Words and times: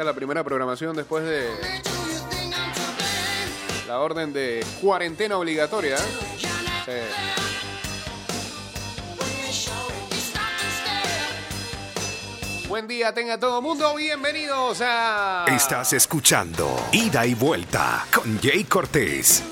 Es 0.00 0.06
la 0.06 0.12
primera 0.12 0.44
programación 0.44 0.94
después 0.94 1.24
de 1.24 1.48
la 3.86 4.00
orden 4.00 4.32
de 4.32 4.64
cuarentena 4.80 5.38
obligatoria. 5.38 5.96
Stare. 6.82 7.04
Buen 12.68 12.88
día, 12.88 13.14
tenga 13.14 13.38
todo 13.38 13.62
mundo. 13.62 13.94
Bienvenidos 13.94 14.80
a. 14.82 15.46
Estás 15.48 15.92
escuchando 15.92 16.76
Ida 16.92 17.24
y 17.24 17.34
Vuelta 17.34 18.04
con 18.12 18.38
Jay 18.40 18.64
Cortés. 18.64 19.44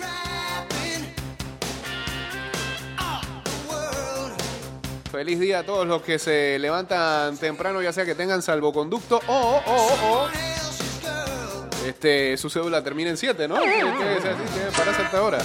Feliz 5.15 5.39
día 5.39 5.61
a 5.61 5.63
todos 5.63 5.87
los 5.87 6.03
que 6.03 6.19
se 6.19 6.59
levantan 6.59 7.37
temprano, 7.37 7.81
ya 7.81 7.93
sea 7.93 8.05
que 8.05 8.17
tengan 8.17 8.43
salvoconducto 8.43 9.21
o, 9.29 9.63
o, 9.65 10.29
este, 11.87 12.37
su 12.37 12.51
cédula 12.51 12.83
termina 12.83 13.11
en 13.11 13.17
7, 13.17 13.47
¿no? 13.47 13.63
Este, 13.63 14.17
es 14.19 14.25
así, 14.25 14.43
tiene 14.53 14.71
para 14.77 14.91
the 14.91 15.05
telephone. 15.15 15.39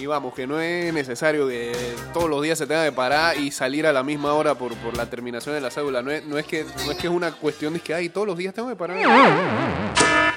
Y 0.00 0.06
vamos, 0.06 0.34
que 0.34 0.48
no 0.48 0.60
es 0.60 0.92
necesario 0.92 1.46
que 1.46 1.72
todos 2.12 2.28
los 2.28 2.42
días 2.42 2.58
se 2.58 2.66
tenga 2.66 2.84
que 2.84 2.90
parar 2.90 3.38
y 3.38 3.52
salir 3.52 3.86
a 3.86 3.92
la 3.92 4.02
misma 4.02 4.34
hora 4.34 4.56
por, 4.56 4.74
por 4.74 4.96
la 4.96 5.08
terminación 5.08 5.54
de 5.54 5.60
la 5.60 5.70
cédula. 5.70 6.02
No 6.02 6.10
es, 6.10 6.24
no 6.24 6.36
es 6.36 6.46
que 6.46 6.66
no 6.84 6.90
es 6.90 6.98
que 6.98 7.06
es 7.06 7.12
una 7.12 7.30
cuestión 7.30 7.74
de 7.74 7.78
que 7.78 7.94
ay, 7.94 8.08
todos 8.08 8.26
los 8.26 8.36
días 8.36 8.52
tengo 8.52 8.68
que 8.70 8.76
parar. 8.76 8.98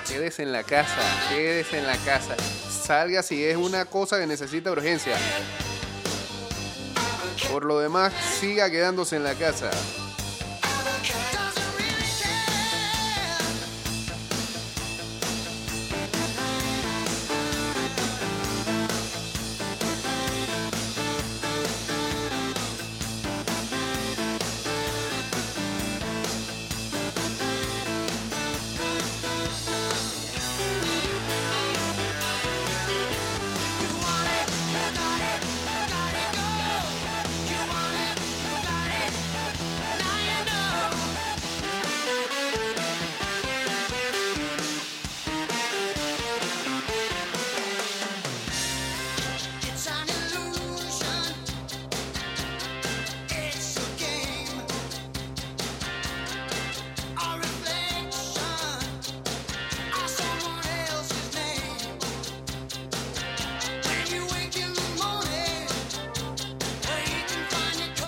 Quédese 0.08 0.44
en 0.44 0.52
la 0.52 0.62
casa, 0.62 1.02
quédese 1.32 1.80
en 1.80 1.88
la 1.88 1.98
casa. 1.98 2.36
Salga 2.90 3.22
si 3.22 3.46
es 3.46 3.56
una 3.56 3.86
cosa 3.86 4.18
que 4.20 4.26
necesita 4.26 4.72
urgencia. 4.72 5.16
Por 7.52 7.64
lo 7.64 7.78
demás, 7.78 8.12
siga 8.40 8.68
quedándose 8.72 9.16
en 9.16 9.24
la 9.24 9.36
casa. 9.36 9.70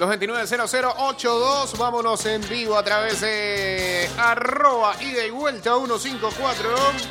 229-0082, 0.01 1.78
vámonos 1.78 2.25
en 2.25 2.41
vivo 2.50 2.75
a 2.75 2.84
través 2.84 3.22
de 3.22 4.09
arroba 4.17 4.95
ida 5.00 5.23
y 5.28 5.29
vuelta 5.29 5.75
154. 5.75 7.10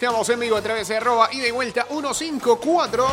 Estamos 0.00 0.26
en 0.30 0.40
vivo 0.40 0.56
a 0.56 0.62
través 0.62 0.88
de 0.88 0.96
arroba 0.96 1.28
y 1.30 1.50
vuelta 1.50 1.84
154. 1.86 3.06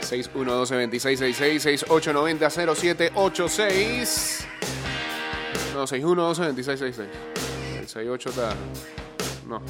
612-2666, 0.00 1.86
6890-0786. 1.86 4.44
No, 5.74 5.86
612-2666. 5.86 7.06
El 7.78 7.86
68 7.86 8.30
está. 8.30 8.56
No. 9.46 9.62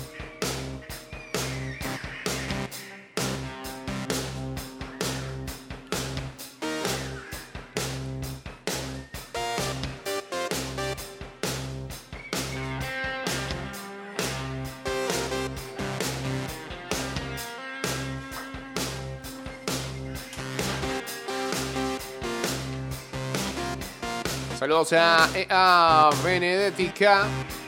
Saludos 24.73 24.95
a, 24.95 25.29
a 25.51 26.11
Benedetica. 26.25 27.27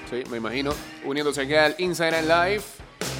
Sí, 0.08 0.22
me 0.30 0.38
imagino. 0.38 0.72
Uniéndose 1.04 1.42
aquí 1.42 1.54
al 1.54 1.74
Instagram 1.76 2.24
Live. 2.24 2.62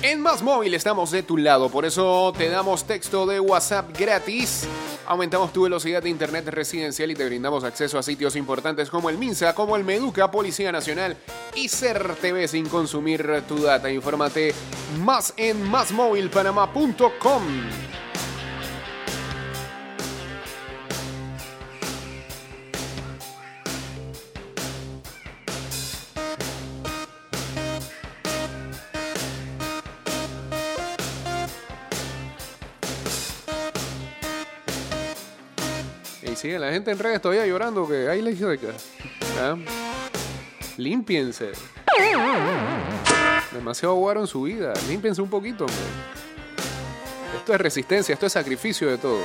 En 0.00 0.22
Más 0.22 0.40
Móvil 0.40 0.72
estamos 0.72 1.10
de 1.10 1.22
tu 1.22 1.36
lado. 1.36 1.68
Por 1.68 1.84
eso 1.84 2.32
te 2.34 2.48
damos 2.48 2.86
texto 2.86 3.26
de 3.26 3.40
WhatsApp 3.40 3.94
gratis. 3.94 4.66
Aumentamos 5.06 5.52
tu 5.52 5.64
velocidad 5.64 6.02
de 6.02 6.08
internet 6.08 6.48
residencial 6.48 7.10
y 7.10 7.14
te 7.14 7.26
brindamos 7.26 7.62
acceso 7.62 7.98
a 7.98 8.02
sitios 8.02 8.36
importantes 8.36 8.88
como 8.88 9.10
el 9.10 9.18
MINSA, 9.18 9.54
como 9.54 9.76
el 9.76 9.84
Meduca, 9.84 10.30
Policía 10.30 10.72
Nacional 10.72 11.18
y 11.54 11.68
Ser 11.68 12.14
TV 12.14 12.48
sin 12.48 12.66
consumir 12.70 13.42
tu 13.46 13.58
data. 13.58 13.90
Infórmate 13.90 14.54
más 15.00 15.34
en 15.36 15.62
másmóvilpanamá.com. 15.62 17.42
la 36.64 36.72
gente 36.72 36.90
en 36.90 36.98
redes 36.98 37.20
todavía 37.20 37.46
llorando 37.46 37.86
que 37.86 38.08
hay 38.08 38.22
ley 38.22 38.36
seca. 38.36 38.68
¿Ah? 39.40 39.56
Límpiense. 40.76 41.52
Demasiado 43.52 43.94
guaro 43.94 44.20
en 44.20 44.26
su 44.26 44.42
vida. 44.42 44.72
Límpiense 44.88 45.20
un 45.22 45.28
poquito, 45.30 45.64
hombre. 45.64 45.78
Esto 47.36 47.54
es 47.54 47.60
resistencia, 47.60 48.12
esto 48.14 48.26
es 48.26 48.32
sacrificio 48.32 48.88
de 48.90 48.98
todos. 48.98 49.22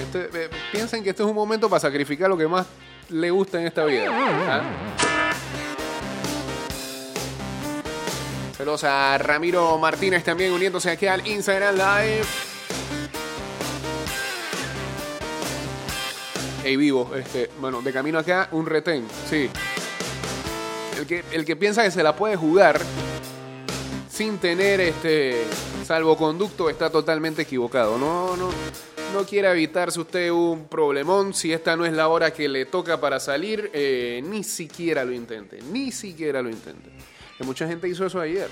Este- 0.00 0.44
eh, 0.44 0.50
piensen 0.72 1.02
que 1.02 1.10
esto 1.10 1.22
es 1.22 1.28
un 1.28 1.34
momento 1.34 1.68
para 1.68 1.80
sacrificar 1.80 2.28
lo 2.28 2.36
que 2.36 2.48
más 2.48 2.66
le 3.08 3.30
gusta 3.30 3.60
en 3.60 3.66
esta 3.68 3.84
vida. 3.84 4.08
¿ah? 4.10 4.62
Saludos 8.56 8.84
a 8.84 9.18
Ramiro 9.18 9.78
Martínez 9.78 10.24
también 10.24 10.52
uniéndose 10.52 10.90
aquí 10.90 11.06
al 11.06 11.26
Instagram 11.26 11.76
Live. 11.76 12.24
Ey, 16.66 16.76
vivo, 16.76 17.12
este, 17.14 17.48
bueno, 17.60 17.80
de 17.80 17.92
camino 17.92 18.18
acá, 18.18 18.48
un 18.50 18.66
retén, 18.66 19.06
sí. 19.30 19.48
El 20.98 21.06
que, 21.06 21.22
el 21.30 21.44
que 21.44 21.54
piensa 21.54 21.84
que 21.84 21.92
se 21.92 22.02
la 22.02 22.16
puede 22.16 22.34
jugar 22.34 22.80
sin 24.10 24.38
tener 24.38 24.80
este 24.80 25.44
salvoconducto 25.84 26.68
está 26.68 26.90
totalmente 26.90 27.42
equivocado. 27.42 27.98
No, 27.98 28.36
no, 28.36 28.50
no 29.14 29.24
quiera 29.24 29.52
evitarse 29.52 30.00
usted 30.00 30.32
un 30.32 30.66
problemón. 30.66 31.34
Si 31.34 31.52
esta 31.52 31.76
no 31.76 31.86
es 31.86 31.92
la 31.92 32.08
hora 32.08 32.32
que 32.32 32.48
le 32.48 32.66
toca 32.66 33.00
para 33.00 33.20
salir, 33.20 33.70
eh, 33.72 34.20
ni 34.24 34.42
siquiera 34.42 35.04
lo 35.04 35.12
intente. 35.12 35.60
Ni 35.70 35.92
siquiera 35.92 36.42
lo 36.42 36.50
intente. 36.50 36.90
Que 37.38 37.44
mucha 37.44 37.68
gente 37.68 37.88
hizo 37.88 38.04
eso 38.04 38.18
ayer. 38.18 38.48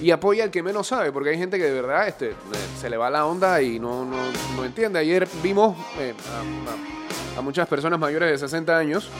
Y 0.00 0.10
apoya 0.10 0.44
al 0.44 0.50
que 0.50 0.62
menos 0.62 0.86
sabe, 0.86 1.12
porque 1.12 1.30
hay 1.30 1.38
gente 1.38 1.58
que 1.58 1.64
de 1.64 1.72
verdad 1.72 2.08
este, 2.08 2.34
se 2.80 2.88
le 2.88 2.96
va 2.96 3.10
la 3.10 3.26
onda 3.26 3.60
y 3.60 3.78
no, 3.78 4.04
no, 4.04 4.16
no 4.56 4.64
entiende. 4.64 4.98
Ayer 4.98 5.28
vimos 5.42 5.76
eh, 5.98 6.14
a 7.36 7.40
muchas 7.42 7.68
personas 7.68 7.98
mayores 7.98 8.30
de 8.30 8.38
60 8.38 8.76
años 8.76 9.10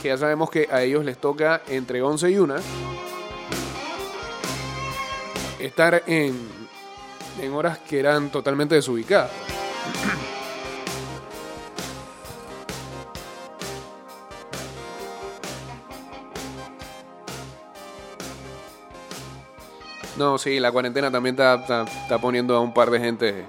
que 0.00 0.08
ya 0.08 0.16
sabemos 0.16 0.50
que 0.50 0.68
a 0.70 0.82
ellos 0.82 1.04
les 1.04 1.18
toca 1.18 1.62
entre 1.68 2.00
11 2.00 2.30
y 2.30 2.38
1 2.38 2.54
estar 5.58 6.02
en, 6.06 6.48
en 7.40 7.52
horas 7.52 7.78
que 7.78 8.00
eran 8.00 8.30
totalmente 8.30 8.74
desubicadas. 8.74 9.30
No, 20.20 20.36
sí, 20.36 20.60
la 20.60 20.70
cuarentena 20.70 21.10
también 21.10 21.34
está, 21.34 21.86
poniendo 22.20 22.54
a 22.54 22.60
un 22.60 22.74
par 22.74 22.90
de 22.90 23.00
gente 23.00 23.46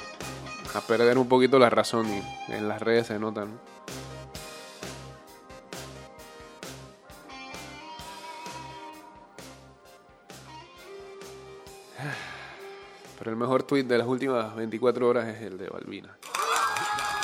a 0.73 0.79
perder 0.79 1.17
un 1.17 1.27
poquito 1.27 1.59
la 1.59 1.69
razón 1.69 2.07
y 2.07 2.23
en 2.53 2.69
las 2.69 2.81
redes 2.81 3.07
se 3.07 3.19
notan. 3.19 3.59
Pero 13.19 13.31
el 13.31 13.35
mejor 13.35 13.63
tweet 13.63 13.83
de 13.83 13.97
las 13.97 14.07
últimas 14.07 14.55
24 14.55 15.09
horas 15.09 15.27
es 15.27 15.41
el 15.41 15.57
de 15.57 15.67
Balbina. 15.67 16.15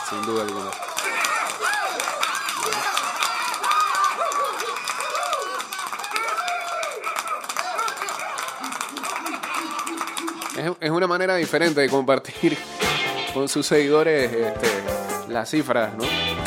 Sin 0.09 0.21
duda 0.23 0.43
alguna. 0.43 0.86
Es, 10.57 10.71
es 10.79 10.89
una 10.89 11.07
manera 11.07 11.35
diferente 11.35 11.81
de 11.81 11.89
compartir 11.89 12.57
con 13.33 13.47
sus 13.47 13.67
seguidores 13.67 14.31
este, 14.31 14.67
las 15.29 15.49
cifras, 15.49 15.93
¿no? 15.93 16.46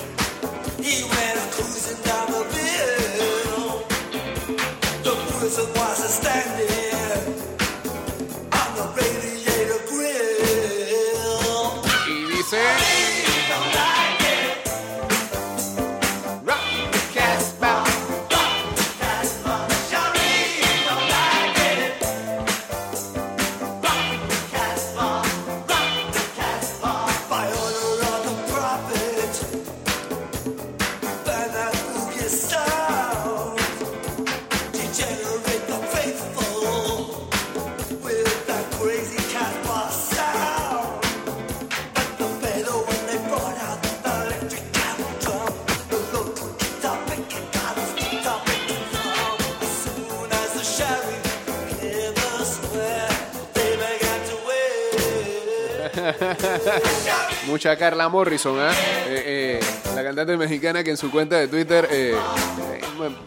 Mucha 57.61 57.77
Carla 57.77 58.09
Morrison, 58.09 58.57
¿ah? 58.59 58.71
Eh, 59.05 59.59
eh, 59.61 59.93
la 59.93 60.03
cantante 60.03 60.35
mexicana 60.35 60.83
que 60.83 60.89
en 60.89 60.97
su 60.97 61.11
cuenta 61.11 61.35
de 61.35 61.47
Twitter, 61.47 61.87
eh, 61.91 62.15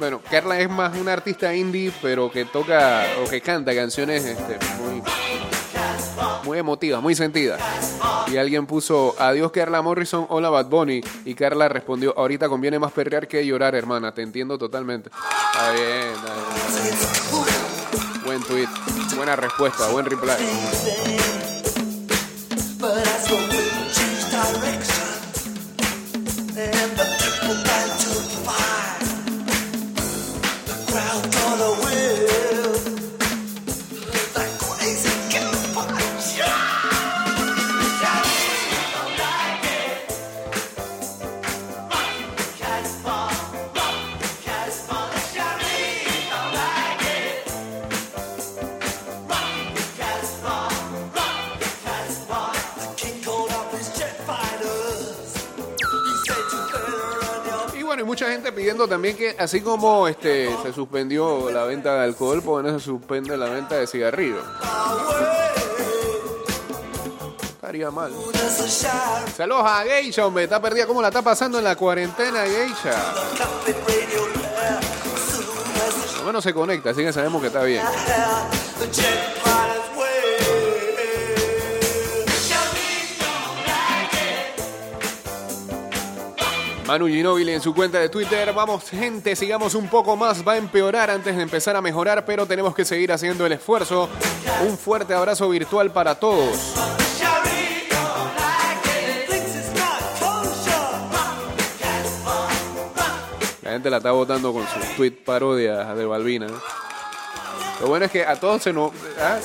bueno, 0.00 0.20
Carla 0.28 0.58
es 0.58 0.68
más 0.68 0.98
una 0.98 1.12
artista 1.12 1.54
indie, 1.54 1.92
pero 2.02 2.28
que 2.32 2.44
toca 2.44 3.06
o 3.24 3.30
que 3.30 3.40
canta 3.40 3.72
canciones 3.76 4.24
este, 4.24 4.58
muy, 4.82 5.02
muy 6.42 6.58
emotivas, 6.58 7.00
muy 7.00 7.14
sentidas. 7.14 7.60
Y 8.26 8.36
alguien 8.36 8.66
puso, 8.66 9.14
adiós 9.20 9.52
Carla 9.52 9.82
Morrison, 9.82 10.26
hola 10.28 10.50
Bad 10.50 10.66
Bunny. 10.66 11.00
Y 11.24 11.34
Carla 11.36 11.68
respondió, 11.68 12.12
ahorita 12.18 12.48
conviene 12.48 12.80
más 12.80 12.90
perrear 12.90 13.28
que 13.28 13.46
llorar, 13.46 13.76
hermana, 13.76 14.12
te 14.14 14.22
entiendo 14.22 14.58
totalmente. 14.58 15.10
Está 15.10 15.70
bien, 15.70 16.12
está 16.12 16.34
bien. 16.82 18.24
Buen 18.24 18.42
tweet, 18.42 18.68
buena 19.14 19.36
respuesta, 19.36 19.86
buen 19.90 20.06
reply. 20.06 21.53
Direction 24.52 25.03
también 58.88 59.16
que, 59.16 59.36
así 59.38 59.60
como 59.60 60.08
este 60.08 60.54
se 60.62 60.72
suspendió 60.72 61.50
la 61.50 61.64
venta 61.64 61.94
de 61.94 62.04
alcohol, 62.04 62.42
pues 62.42 62.62
bueno, 62.62 62.78
se 62.78 62.84
suspende 62.84 63.36
la 63.36 63.46
venta 63.46 63.76
de 63.76 63.86
cigarrillos. 63.86 64.44
Estaría 67.42 67.90
mal. 67.90 68.12
Saludos 69.36 69.64
a 69.64 69.82
Geisha, 69.84 70.26
hombre, 70.26 70.44
está 70.44 70.60
perdida. 70.60 70.86
¿Cómo 70.86 71.00
la 71.00 71.08
está 71.08 71.22
pasando 71.22 71.58
en 71.58 71.64
la 71.64 71.76
cuarentena, 71.76 72.44
Geisha? 72.44 73.14
Por 76.06 76.20
lo 76.20 76.24
menos 76.26 76.44
se 76.44 76.54
conecta, 76.54 76.90
así 76.90 77.02
que 77.02 77.12
sabemos 77.12 77.40
que 77.40 77.48
está 77.48 77.62
bien. 77.62 77.82
Manu 86.94 87.08
Ginóbili 87.08 87.50
en 87.50 87.60
su 87.60 87.74
cuenta 87.74 87.98
de 87.98 88.08
Twitter. 88.08 88.52
Vamos, 88.52 88.88
gente, 88.88 89.34
sigamos 89.34 89.74
un 89.74 89.88
poco 89.88 90.14
más. 90.14 90.46
Va 90.46 90.52
a 90.52 90.56
empeorar 90.56 91.10
antes 91.10 91.34
de 91.34 91.42
empezar 91.42 91.74
a 91.74 91.82
mejorar, 91.82 92.24
pero 92.24 92.46
tenemos 92.46 92.72
que 92.72 92.84
seguir 92.84 93.10
haciendo 93.10 93.44
el 93.44 93.50
esfuerzo. 93.50 94.08
Un 94.64 94.78
fuerte 94.78 95.12
abrazo 95.12 95.48
virtual 95.48 95.90
para 95.90 96.14
todos. 96.14 96.56
La 103.62 103.72
gente 103.72 103.90
la 103.90 103.96
está 103.96 104.12
votando 104.12 104.52
con 104.52 104.64
sus 104.68 104.94
tweet 104.94 105.24
parodias 105.24 105.96
de 105.96 106.06
Balbina. 106.06 106.46
Lo 107.80 107.88
bueno 107.88 108.04
es 108.04 108.12
que 108.12 108.24
a 108.24 108.38
todos 108.38 108.62
se 108.62 108.72
nos. 108.72 108.92
¿ah? 109.20 109.40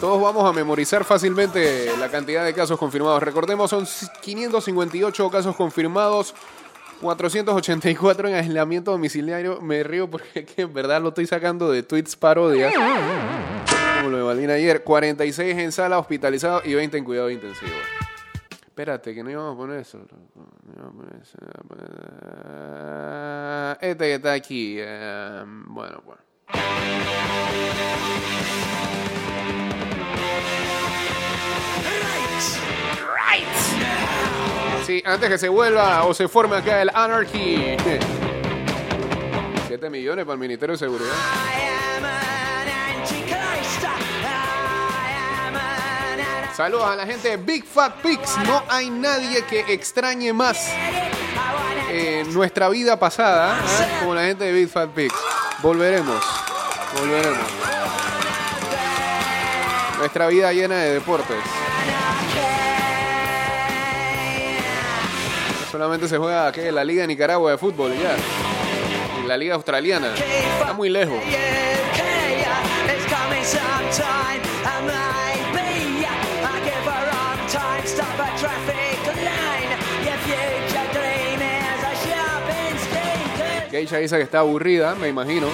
Todos 0.00 0.22
vamos 0.22 0.48
a 0.48 0.52
memorizar 0.52 1.04
fácilmente 1.04 1.92
la 1.98 2.08
cantidad 2.08 2.44
de 2.44 2.54
casos 2.54 2.78
confirmados. 2.78 3.20
Recordemos, 3.20 3.68
son 3.68 3.84
558 4.22 5.28
casos 5.28 5.56
confirmados, 5.56 6.34
484 7.00 8.28
en 8.28 8.34
aislamiento 8.34 8.90
domiciliario. 8.92 9.60
Me 9.60 9.82
río 9.82 10.08
porque 10.10 10.44
que 10.44 10.62
en 10.62 10.72
verdad 10.72 11.00
lo 11.02 11.08
estoy 11.08 11.26
sacando 11.26 11.70
de 11.70 11.82
tweets 11.82 12.16
parodias. 12.16 12.72
Como 13.98 14.10
lo 14.10 14.16
de 14.18 14.22
Balbina 14.22 14.54
ayer. 14.54 14.82
46 14.84 15.56
en 15.58 15.72
sala 15.72 15.98
hospitalizados 15.98 16.64
y 16.66 16.74
20 16.74 16.98
en 16.98 17.04
cuidado 17.04 17.30
intensivo. 17.30 17.72
Espérate, 18.64 19.14
que 19.14 19.24
no 19.24 19.30
íbamos 19.30 19.54
a 19.54 19.56
poner 19.56 19.80
eso. 19.80 19.98
No 19.98 20.72
íbamos 20.72 20.94
a 20.94 20.96
poner 20.96 21.22
eso, 21.22 21.38
Este 23.80 24.04
que 24.04 24.14
está 24.14 24.32
aquí. 24.32 24.76
eh, 24.78 25.42
bueno, 25.46 26.00
pues. 26.04 26.18
Sí, 34.86 35.02
antes 35.04 35.28
que 35.28 35.38
se 35.38 35.48
vuelva 35.48 36.04
o 36.04 36.14
se 36.14 36.28
forme 36.28 36.56
acá 36.56 36.82
el 36.82 36.90
Anarchy. 36.92 37.76
7 39.66 39.90
millones 39.90 40.24
para 40.24 40.34
el 40.34 40.40
Ministerio 40.40 40.74
de 40.74 40.78
Seguridad. 40.78 41.12
Saludos 46.58 46.86
a 46.86 46.96
la 46.96 47.06
gente 47.06 47.28
de 47.28 47.36
Big 47.36 47.64
Fat 47.64 48.02
Pigs. 48.02 48.36
No 48.46 48.64
hay 48.68 48.90
nadie 48.90 49.44
que 49.44 49.60
extrañe 49.72 50.32
más 50.32 50.68
eh, 51.88 52.24
nuestra 52.30 52.68
vida 52.68 52.98
pasada 52.98 53.56
¿eh? 53.58 53.98
como 54.00 54.14
la 54.14 54.22
gente 54.22 54.44
de 54.44 54.52
Big 54.52 54.68
Fat 54.68 54.90
Pigs. 54.90 55.14
Volveremos. 55.62 56.20
Volveremos. 56.98 57.46
Nuestra 59.98 60.26
vida 60.26 60.52
llena 60.52 60.78
de 60.78 60.94
deportes. 60.94 61.36
Solamente 65.70 66.08
se 66.08 66.16
juega 66.16 66.50
¿qué? 66.50 66.72
la 66.72 66.82
Liga 66.82 67.02
de 67.02 67.08
Nicaragua 67.08 67.50
de 67.50 67.58
fútbol 67.58 67.92
ya. 67.92 68.16
Y 69.22 69.26
la 69.26 69.36
Liga 69.36 69.54
Australiana. 69.54 70.14
Está 70.14 70.72
muy 70.72 70.88
lejos. 70.88 71.18
Geisha 83.70 83.98
dice 83.98 84.16
que 84.16 84.22
está 84.22 84.40
aburrida, 84.40 84.94
me 84.94 85.08
imagino. 85.08 85.46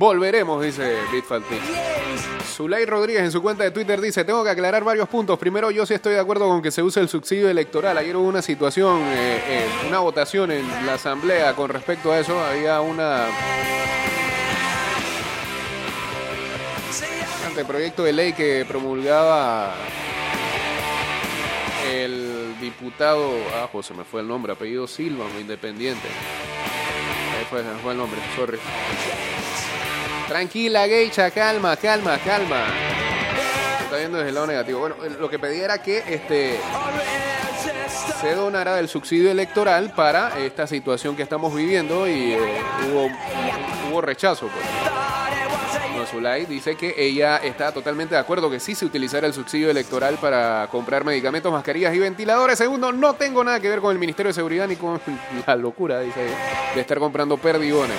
Volveremos, 0.00 0.62
dice 0.62 0.96
Big 1.12 1.22
Fat 1.24 1.42
Pigs. 1.42 1.62
Zulay 2.56 2.86
Rodríguez 2.86 3.22
en 3.22 3.30
su 3.30 3.42
cuenta 3.42 3.64
de 3.64 3.70
Twitter 3.70 4.00
dice, 4.00 4.24
tengo 4.24 4.42
que 4.42 4.48
aclarar 4.48 4.82
varios 4.82 5.06
puntos. 5.10 5.38
Primero, 5.38 5.70
yo 5.70 5.84
sí 5.84 5.92
estoy 5.92 6.14
de 6.14 6.20
acuerdo 6.20 6.48
con 6.48 6.62
que 6.62 6.70
se 6.70 6.82
use 6.82 7.00
el 7.00 7.08
subsidio 7.10 7.50
electoral. 7.50 7.98
Ayer 7.98 8.16
hubo 8.16 8.26
una 8.26 8.40
situación, 8.40 9.02
eh, 9.02 9.42
eh, 9.46 9.68
una 9.86 9.98
votación 9.98 10.52
en 10.52 10.66
la 10.86 10.94
asamblea 10.94 11.54
con 11.54 11.68
respecto 11.68 12.12
a 12.12 12.18
eso. 12.18 12.40
Había 12.40 12.80
una 12.80 13.26
anteproyecto 17.46 18.02
de 18.02 18.14
ley 18.14 18.32
que 18.32 18.64
promulgaba 18.66 19.74
el 21.92 22.58
diputado, 22.58 23.32
ah, 23.54 23.68
José 23.70 23.92
me 23.92 24.04
fue 24.04 24.22
el 24.22 24.28
nombre, 24.28 24.54
apellido 24.54 24.86
Silva, 24.86 25.26
muy 25.30 25.42
independiente. 25.42 26.08
Ahí 27.38 27.44
fue, 27.50 27.62
fue 27.82 27.92
el 27.92 27.98
nombre, 27.98 28.18
sorry. 28.34 28.58
Tranquila, 30.30 30.86
Geisha, 30.86 31.28
calma, 31.32 31.76
calma, 31.76 32.16
calma. 32.18 32.64
Se 33.78 33.84
está 33.84 33.96
viendo 33.96 34.16
desde 34.18 34.28
el 34.28 34.34
lado 34.36 34.46
negativo. 34.46 34.78
Bueno, 34.78 34.94
lo 35.18 35.28
que 35.28 35.40
pedía 35.40 35.64
era 35.64 35.82
que 35.82 36.04
este 36.06 36.56
se 38.20 38.34
donara 38.36 38.76
del 38.76 38.88
subsidio 38.88 39.32
electoral 39.32 39.92
para 39.92 40.38
esta 40.38 40.68
situación 40.68 41.16
que 41.16 41.24
estamos 41.24 41.52
viviendo 41.52 42.06
y 42.06 42.34
eh, 42.34 42.38
hubo, 42.86 43.10
hubo 43.90 44.00
rechazo. 44.02 44.46
Pues. 44.46 44.64
No, 45.96 46.06
Zulay 46.06 46.46
dice 46.46 46.76
que 46.76 46.94
ella 46.96 47.38
está 47.38 47.72
totalmente 47.72 48.14
de 48.14 48.20
acuerdo 48.20 48.48
que 48.48 48.60
sí 48.60 48.76
se 48.76 48.84
utilizara 48.84 49.26
el 49.26 49.34
subsidio 49.34 49.68
electoral 49.68 50.16
para 50.20 50.68
comprar 50.70 51.02
medicamentos, 51.02 51.50
mascarillas 51.50 51.92
y 51.92 51.98
ventiladores. 51.98 52.56
Segundo, 52.56 52.92
no 52.92 53.14
tengo 53.14 53.42
nada 53.42 53.58
que 53.58 53.68
ver 53.68 53.80
con 53.80 53.90
el 53.90 53.98
Ministerio 53.98 54.28
de 54.28 54.34
Seguridad 54.34 54.68
ni 54.68 54.76
con 54.76 55.00
la 55.46 55.56
locura, 55.56 55.98
dice 55.98 56.20
de 56.72 56.80
estar 56.80 57.00
comprando 57.00 57.36
perdigones. 57.36 57.96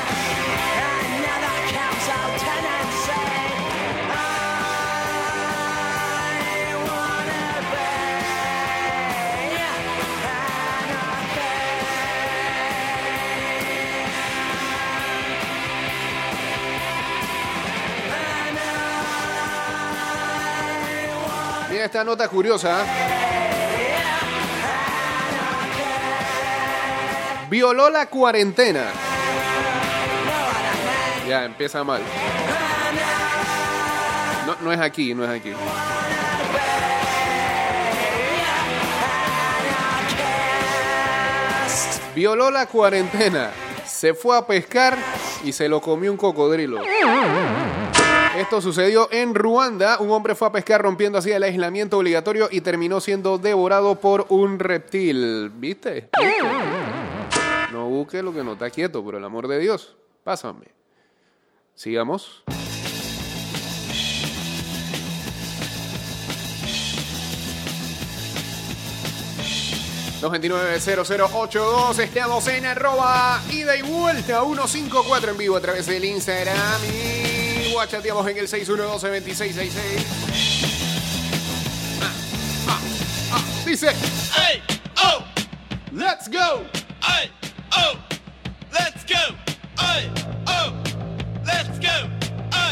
Esta 21.92 22.06
nota 22.06 22.30
curiosa. 22.30 22.86
Violó 27.50 27.90
la 27.90 28.06
cuarentena. 28.06 28.86
Ya, 31.28 31.44
empieza 31.44 31.84
mal. 31.84 32.02
No, 34.46 34.56
no 34.62 34.72
es 34.72 34.80
aquí, 34.80 35.14
no 35.14 35.26
es 35.26 35.32
aquí. 35.32 35.52
Violó 42.16 42.52
la 42.52 42.68
cuarentena. 42.68 43.52
Se 43.86 44.14
fue 44.14 44.38
a 44.38 44.48
pescar 44.48 44.98
y 45.44 45.52
se 45.52 45.68
lo 45.68 45.82
comió 45.82 46.10
un 46.10 46.18
cocodrilo. 46.18 46.82
Esto 48.38 48.62
sucedió 48.62 49.10
en 49.12 49.36
Ruanda. 49.36 50.00
Un 50.00 50.10
hombre 50.12 50.36
fue 50.36 50.48
a 50.48 50.52
pescar 50.54 50.82
rompiendo 50.82 51.18
así 51.18 51.32
el 51.32 51.44
aislamiento 51.44 51.98
obligatorio 51.98 52.48
y 52.50 52.62
terminó 52.62 53.02
siendo 53.02 53.38
devorado 53.38 54.00
por 54.00 54.26
un 54.30 54.58
reptil. 54.58 55.52
¿Viste? 55.56 56.10
No 57.74 57.90
busque 57.90 58.24
lo 58.24 58.34
que 58.34 58.44
no 58.44 58.54
está 58.54 58.70
quieto, 58.70 59.04
por 59.04 59.16
el 59.16 59.26
amor 59.26 59.50
de 59.50 59.60
Dios. 59.60 59.98
Pásame. 60.24 60.68
Sigamos. 61.76 62.44
...229-0082... 70.22 72.00
Estamos 72.00 72.48
en 72.48 72.68
arroba 72.68 73.42
ida 73.50 73.76
y 73.76 73.82
vuelta 73.82 74.44
154 74.44 75.32
en 75.32 75.38
vivo 75.38 75.56
a 75.58 75.62
través 75.62 75.88
del 75.88 76.06
Instagram 76.06 76.80
y 76.86 77.21
guachateamos 77.72 78.28
en 78.28 78.38
el 78.38 78.48
612-2666. 78.48 79.72
Ah, 82.02 82.12
ah, 82.68 82.80
ah. 83.34 83.44
Dice, 83.66 83.90
Hey, 84.36 84.62
oh, 85.04 85.24
let's 85.92 86.28
go. 86.28 86.64
hey, 87.02 87.32
oh, 87.78 87.94
let's 88.72 89.04
go. 89.06 89.36
Hey, 89.80 90.12
oh, 90.48 90.74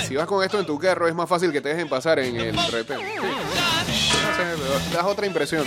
Si 0.07 0.15
vas 0.15 0.27
con 0.27 0.43
esto 0.43 0.59
en 0.59 0.65
tu 0.65 0.77
carro, 0.77 1.07
es 1.07 1.15
más 1.15 1.29
fácil 1.29 1.51
que 1.51 1.61
te 1.61 1.69
dejen 1.69 1.87
pasar 1.87 2.19
en 2.19 2.35
el 2.35 2.55
pero 2.87 3.01
das 4.93 5.03
otra 5.03 5.25
impresión. 5.25 5.65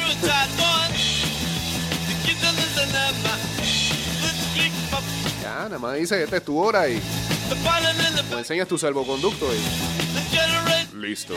Ya, 5.42 5.54
nada 5.64 5.78
más 5.78 5.96
dice, 5.96 6.22
esta 6.22 6.36
es 6.36 6.44
tu 6.44 6.58
hora 6.58 6.88
y 6.88 7.00
¿Me 8.30 8.38
enseñas 8.38 8.68
tu 8.68 8.78
salvoconducto? 8.78 9.46
Y... 9.52 9.58
Listo. 10.96 11.34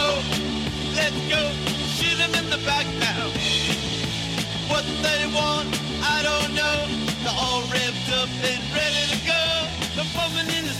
Oh, 0.00 0.22
what 4.68 4.84
they 5.02 5.26
want, 5.34 5.68
I 6.02 6.22
don't 6.22 6.54
know. 6.54 6.86
They're 7.22 7.38
all 7.38 7.62
ripped 7.62 8.10
up 8.12 8.28
and 8.28 8.62
ready 8.74 9.06
to 9.10 9.18
go. 9.26 9.27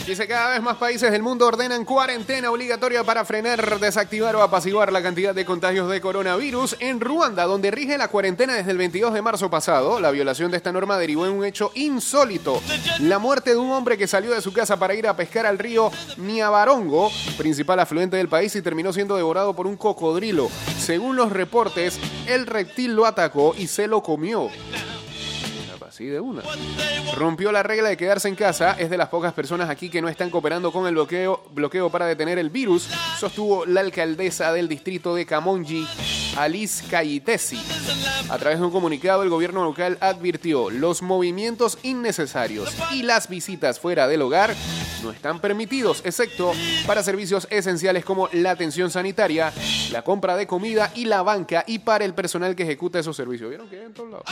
Dice 0.09 0.27
cada 0.27 0.55
vez 0.55 0.63
más 0.63 0.79
países 0.79 1.13
del 1.13 1.23
mundo 1.23 1.47
ordenan 1.47 1.85
cuarentena 1.85 2.51
obligatoria 2.51 3.05
para 3.05 3.27
frenar, 3.27 3.79
desactivar 3.79 4.35
o 4.37 4.43
apaciguar 4.43 4.91
la 4.91 5.03
cantidad 5.03 5.35
de 5.35 5.45
contagios 5.45 5.91
de 5.91 6.01
coronavirus. 6.01 6.77
En 6.81 6.99
Ruanda, 6.99 7.45
donde 7.45 7.71
rige 7.71 7.99
la 7.99 8.09
cuarentena 8.09 8.55
desde 8.55 8.71
el 8.71 8.79
22 8.79 9.13
de 9.13 9.21
marzo 9.21 9.51
pasado, 9.51 10.01
la 10.01 10.11
violación 10.11 10.51
de 10.51 10.57
esta 10.57 10.73
norma 10.73 10.97
derivó 10.97 11.27
en 11.27 11.33
un 11.33 11.45
hecho 11.45 11.73
insólito. 11.75 12.63
La 13.01 13.19
muerte 13.19 13.51
de 13.51 13.57
un 13.57 13.71
hombre 13.71 13.99
que 13.99 14.07
salió 14.07 14.33
de 14.33 14.41
su 14.41 14.51
casa 14.51 14.79
para 14.79 14.95
ir 14.95 15.07
a 15.07 15.15
pescar 15.15 15.45
al 15.45 15.59
río 15.59 15.93
Niabarongo, 16.17 17.11
principal 17.37 17.79
afluente 17.79 18.17
del 18.17 18.29
país, 18.29 18.57
y 18.57 18.63
terminó 18.63 18.95
siendo 18.95 19.15
devorado 19.15 19.55
por 19.55 19.67
un 19.67 19.77
cocodrilo. 19.77 20.49
Según 20.81 21.17
los 21.17 21.33
reportes, 21.33 22.01
el 22.27 22.47
reptil 22.47 22.95
lo 22.95 23.05
atacó 23.05 23.55
y 23.59 23.67
se 23.67 23.87
lo 23.87 24.03
comió. 24.03 24.49
De 25.99 26.21
una. 26.21 26.43
Rompió 27.17 27.51
la 27.51 27.65
regla 27.65 27.89
de 27.89 27.97
quedarse 27.97 28.29
en 28.29 28.37
casa. 28.37 28.77
Es 28.79 28.89
de 28.89 28.97
las 28.97 29.09
pocas 29.09 29.33
personas 29.33 29.69
aquí 29.69 29.91
que 29.91 30.01
no 30.01 30.09
están 30.09 30.31
cooperando 30.31 30.71
con 30.71 30.87
el 30.87 30.95
bloqueo, 30.95 31.91
para 31.91 32.07
detener 32.07 32.39
el 32.39 32.51
virus, 32.51 32.89
sostuvo 33.19 33.67
la 33.67 33.81
alcaldesa 33.81 34.53
del 34.53 34.69
distrito 34.69 35.15
de 35.17 35.27
Camonji, 35.27 35.89
Alice 36.37 36.85
Cayitesi. 36.89 37.61
A 38.31 38.39
través 38.39 38.61
de 38.61 38.67
un 38.67 38.71
comunicado, 38.71 39.25
el 39.25 39.29
gobierno 39.29 39.65
local 39.65 39.99
advirtió 40.01 40.71
los 40.71 41.03
movimientos 41.03 41.79
innecesarios 41.83 42.77
y 42.93 43.03
las 43.03 43.29
visitas 43.29 43.81
fuera 43.81 44.07
del 44.07 44.23
hogar 44.23 44.55
no 45.03 45.11
están 45.11 45.41
permitidos, 45.41 46.03
excepto 46.05 46.53
para 46.87 47.03
servicios 47.03 47.47
esenciales 47.51 48.05
como 48.05 48.29
la 48.33 48.51
atención 48.51 48.91
sanitaria, 48.91 49.53
la 49.91 50.03
compra 50.03 50.37
de 50.37 50.47
comida 50.47 50.93
y 50.95 51.07
la 51.07 51.23
banca 51.23 51.65
y 51.67 51.81
para 51.81 52.05
el 52.05 52.15
personal 52.15 52.55
que 52.55 52.65
ejecuta 52.65 52.99
esos 52.99 53.17
servicios. 53.17 53.49
¿Vieron 53.49 53.69
que 53.69 53.83
en 53.83 53.95
todos 53.95 54.11
lados? 54.11 54.27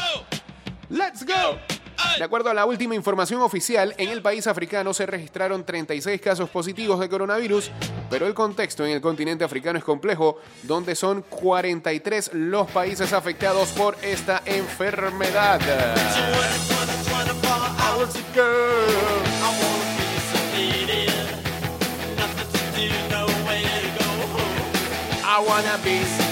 ¡Let's 0.88 1.24
go! 1.24 1.58
De 2.18 2.24
acuerdo 2.24 2.50
a 2.50 2.54
la 2.54 2.66
última 2.66 2.94
información 2.94 3.40
oficial, 3.40 3.94
en 3.98 4.10
el 4.10 4.22
país 4.22 4.46
africano 4.46 4.94
se 4.94 5.06
registraron 5.06 5.64
36 5.64 6.20
casos 6.20 6.48
positivos 6.50 7.00
de 7.00 7.08
coronavirus, 7.08 7.70
pero 8.10 8.26
el 8.26 8.34
contexto 8.34 8.84
en 8.84 8.92
el 8.92 9.00
continente 9.00 9.44
africano 9.44 9.78
es 9.78 9.84
complejo, 9.84 10.38
donde 10.62 10.94
son 10.94 11.22
43 11.22 12.30
los 12.34 12.70
países 12.70 13.12
afectados 13.12 13.70
por 13.70 13.96
esta 14.02 14.42
enfermedad. 14.44 15.60
I 25.28 25.40
wanna 25.40 25.76
be 25.84 26.25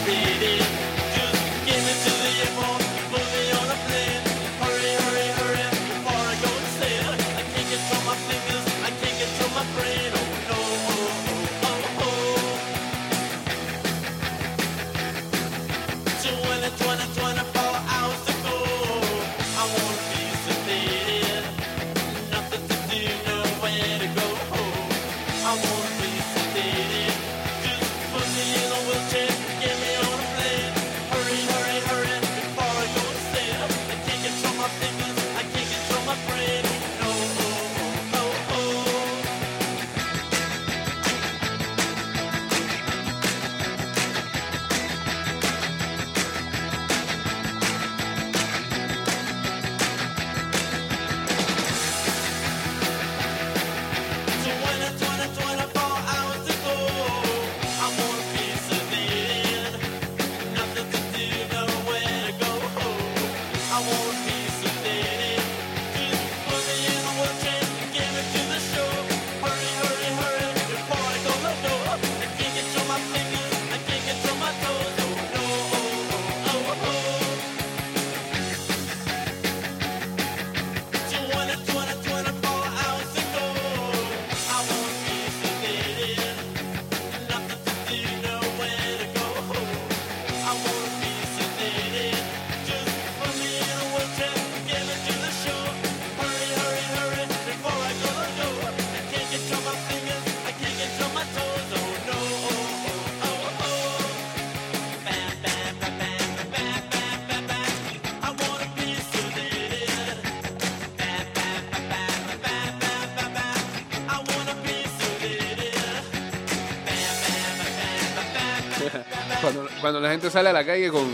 Cuando, 119.85 120.01
la 120.01 120.09
gente 120.09 120.31
sale 120.31 120.49
a 120.49 120.53
la 120.55 120.65
calle 120.65 120.91
con, 120.91 121.07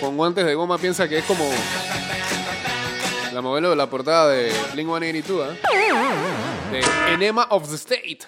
con 0.00 0.16
guantes 0.16 0.44
de 0.44 0.52
goma 0.52 0.76
piensa 0.76 1.08
que 1.08 1.18
es 1.18 1.24
como 1.24 1.48
la 3.32 3.40
modelo 3.40 3.70
de 3.70 3.76
la 3.76 3.88
portada 3.88 4.30
de 4.30 4.52
Blink 4.72 4.88
182, 4.88 5.48
¿ah? 5.48 5.54
De 6.72 6.82
Enema 7.14 7.46
of 7.50 7.68
the 7.68 7.76
State. 7.76 8.18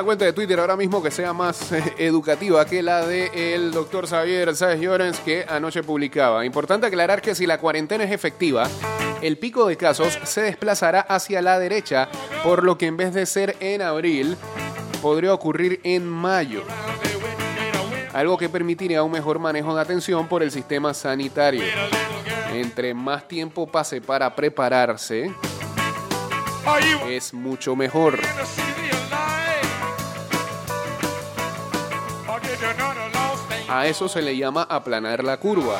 Una 0.00 0.06
cuenta 0.06 0.24
de 0.24 0.32
Twitter 0.32 0.58
ahora 0.58 0.78
mismo 0.78 1.02
que 1.02 1.10
sea 1.10 1.34
más 1.34 1.72
eh, 1.72 1.94
educativa 1.98 2.64
que 2.64 2.82
la 2.82 3.06
de 3.06 3.54
el 3.54 3.70
doctor 3.70 4.08
Xavier 4.08 4.56
Sáez 4.56 4.80
Llorens 4.80 5.20
que 5.20 5.44
anoche 5.46 5.82
publicaba. 5.82 6.46
Importante 6.46 6.86
aclarar 6.86 7.20
que 7.20 7.34
si 7.34 7.46
la 7.46 7.58
cuarentena 7.58 8.04
es 8.04 8.10
efectiva, 8.10 8.66
el 9.20 9.36
pico 9.36 9.66
de 9.66 9.76
casos 9.76 10.18
se 10.24 10.40
desplazará 10.40 11.00
hacia 11.00 11.42
la 11.42 11.58
derecha, 11.58 12.08
por 12.42 12.64
lo 12.64 12.78
que 12.78 12.86
en 12.86 12.96
vez 12.96 13.12
de 13.12 13.26
ser 13.26 13.56
en 13.60 13.82
abril, 13.82 14.38
podría 15.02 15.34
ocurrir 15.34 15.80
en 15.84 16.06
mayo. 16.06 16.62
Algo 18.14 18.38
que 18.38 18.48
permitiría 18.48 19.02
un 19.02 19.12
mejor 19.12 19.38
manejo 19.38 19.74
de 19.74 19.82
atención 19.82 20.28
por 20.28 20.42
el 20.42 20.50
sistema 20.50 20.94
sanitario. 20.94 21.64
Entre 22.54 22.94
más 22.94 23.28
tiempo 23.28 23.66
pase 23.66 24.00
para 24.00 24.34
prepararse, 24.34 25.30
es 27.06 27.34
mucho 27.34 27.76
mejor. 27.76 28.18
A 33.72 33.86
eso 33.86 34.08
se 34.08 34.20
le 34.20 34.36
llama 34.36 34.66
aplanar 34.68 35.22
la 35.22 35.36
curva. 35.36 35.78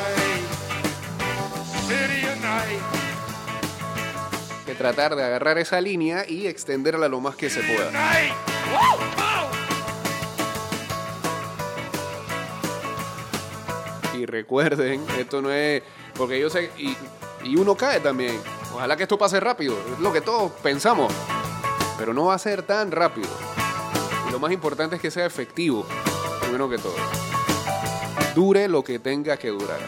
Que 4.64 4.74
tratar 4.76 5.16
de 5.16 5.24
agarrar 5.24 5.58
esa 5.58 5.80
línea 5.80 6.24
y 6.28 6.46
extenderla 6.46 7.08
lo 7.08 7.20
más 7.20 7.34
que 7.34 7.50
se 7.50 7.60
pueda. 7.64 7.90
Y 14.16 14.24
recuerden, 14.24 15.04
esto 15.18 15.42
no 15.42 15.50
es. 15.50 15.82
Porque 16.14 16.38
yo 16.38 16.48
sé. 16.48 16.70
Y, 16.78 16.96
y 17.42 17.56
uno 17.56 17.74
cae 17.74 17.98
también. 17.98 18.40
Ojalá 18.72 18.96
que 18.96 19.02
esto 19.02 19.18
pase 19.18 19.40
rápido. 19.40 19.76
Es 19.92 19.98
lo 19.98 20.12
que 20.12 20.20
todos 20.20 20.52
pensamos. 20.62 21.12
Pero 21.98 22.14
no 22.14 22.26
va 22.26 22.34
a 22.34 22.38
ser 22.38 22.62
tan 22.62 22.92
rápido. 22.92 23.30
Lo 24.30 24.38
más 24.38 24.52
importante 24.52 24.94
es 24.94 25.02
que 25.02 25.10
sea 25.10 25.26
efectivo. 25.26 25.84
Primero 26.40 26.70
que 26.70 26.78
todo. 26.78 26.94
Dure 28.34 28.68
lo 28.68 28.84
que 28.84 28.98
tenga 28.98 29.36
que 29.36 29.48
durar. 29.48 29.80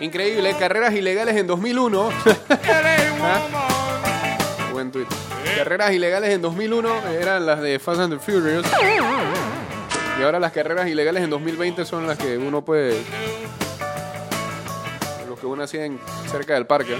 Increíble, 0.00 0.54
carreras 0.58 0.94
ilegales 0.94 1.36
en 1.36 1.46
2001. 1.46 2.08
Buen 4.72 4.90
tweet. 4.92 5.06
Carreras 5.56 5.92
ilegales 5.92 6.30
en 6.30 6.42
2001 6.42 7.08
eran 7.08 7.46
las 7.46 7.60
de 7.60 7.78
Fast 7.78 8.00
and 8.00 8.14
the 8.14 8.18
Furious. 8.18 8.66
Y 10.18 10.22
ahora 10.22 10.38
las 10.38 10.52
carreras 10.52 10.88
ilegales 10.88 11.22
en 11.22 11.30
2020 11.30 11.84
son 11.84 12.06
las 12.06 12.18
que 12.18 12.38
uno 12.38 12.64
puede. 12.64 13.02
Que 15.44 15.48
uno 15.48 15.62
hacía 15.64 15.86
cerca 16.30 16.54
del 16.54 16.66
parque. 16.66 16.96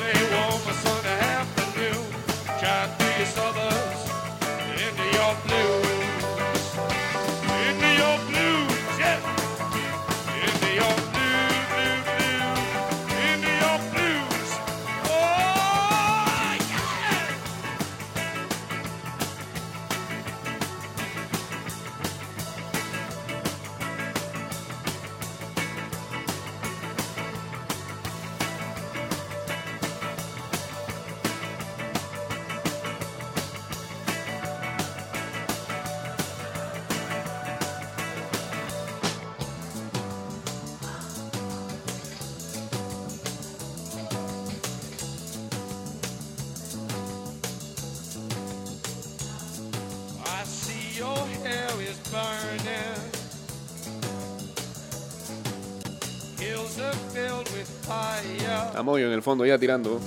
En 59.03 59.13
el 59.13 59.23
fondo 59.23 59.45
ya 59.45 59.59
tirando. 59.59 60.01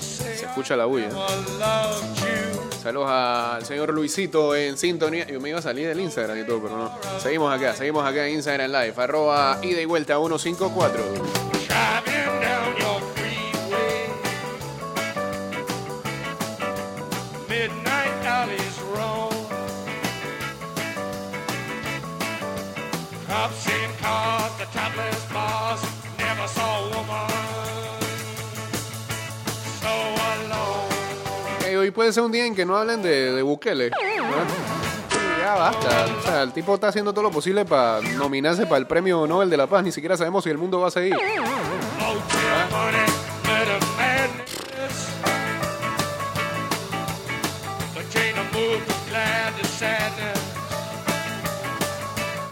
Se 0.00 0.44
escucha 0.44 0.76
la 0.76 0.86
bulla. 0.86 1.10
Saludos 2.82 3.10
al 3.10 3.64
señor 3.64 3.92
Luisito 3.92 4.54
en 4.54 4.76
sintonía. 4.76 5.26
Yo 5.26 5.40
me 5.40 5.50
iba 5.50 5.58
a 5.58 5.62
salir 5.62 5.88
del 5.88 6.00
Instagram 6.00 6.40
y 6.40 6.44
todo, 6.44 6.62
pero 6.62 6.78
no. 6.78 7.20
Seguimos 7.20 7.52
acá, 7.52 7.74
seguimos 7.74 8.06
acá 8.06 8.26
en 8.26 8.34
Instagram 8.34 8.70
Live. 8.70 8.94
Arroba 8.96 9.58
ida 9.62 9.80
y 9.80 9.84
vuelta 9.84 10.16
154. 10.16 12.15
Puede 32.06 32.14
ser 32.14 32.22
un 32.22 32.30
día 32.30 32.46
en 32.46 32.54
que 32.54 32.64
no 32.64 32.76
hablen 32.76 33.02
de, 33.02 33.32
de 33.32 33.42
Bukele. 33.42 33.90
Ya 35.40 35.54
basta. 35.56 36.06
O 36.20 36.22
sea, 36.22 36.42
el 36.42 36.52
tipo 36.52 36.72
está 36.72 36.86
haciendo 36.86 37.12
todo 37.12 37.24
lo 37.24 37.32
posible 37.32 37.64
para 37.64 38.00
nominarse 38.00 38.64
para 38.64 38.76
el 38.76 38.86
premio 38.86 39.26
Nobel 39.26 39.50
de 39.50 39.56
la 39.56 39.66
Paz. 39.66 39.82
Ni 39.82 39.90
siquiera 39.90 40.16
sabemos 40.16 40.44
si 40.44 40.50
el 40.50 40.56
mundo 40.56 40.78
va 40.78 40.86
a 40.86 40.90
seguir. 40.92 41.16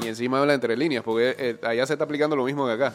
Y 0.02 0.08
encima 0.08 0.40
habla 0.40 0.54
entre 0.54 0.76
líneas, 0.76 1.04
porque 1.04 1.36
eh, 1.38 1.58
allá 1.62 1.86
se 1.86 1.92
está 1.92 2.06
aplicando 2.06 2.34
lo 2.34 2.42
mismo 2.42 2.66
que 2.66 2.72
acá. 2.72 2.92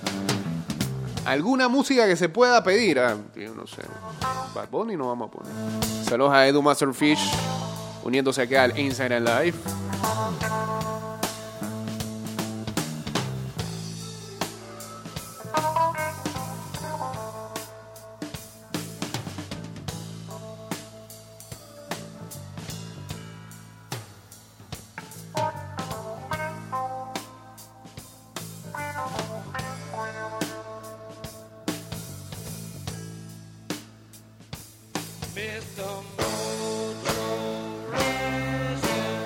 ¿Alguna 1.26 1.67
música 1.67 2.06
que 2.06 2.15
se 2.15 2.28
pueda 2.28 2.62
pedir? 2.63 3.00
Ah, 3.00 3.15
no 3.56 3.67
sé. 3.67 3.84
Bad 4.54 4.69
Bunny 4.69 4.98
no 4.98 5.08
vamos 5.08 5.30
a 5.30 5.32
poner. 5.32 5.98
Saludos 6.10 6.34
a 6.34 6.48
Edu 6.48 6.63
Masterfish, 6.63 7.22
uniéndose 8.04 8.41
acá 8.41 8.63
al 8.63 8.80
Instagram 8.80 9.24
Live. 9.24 9.60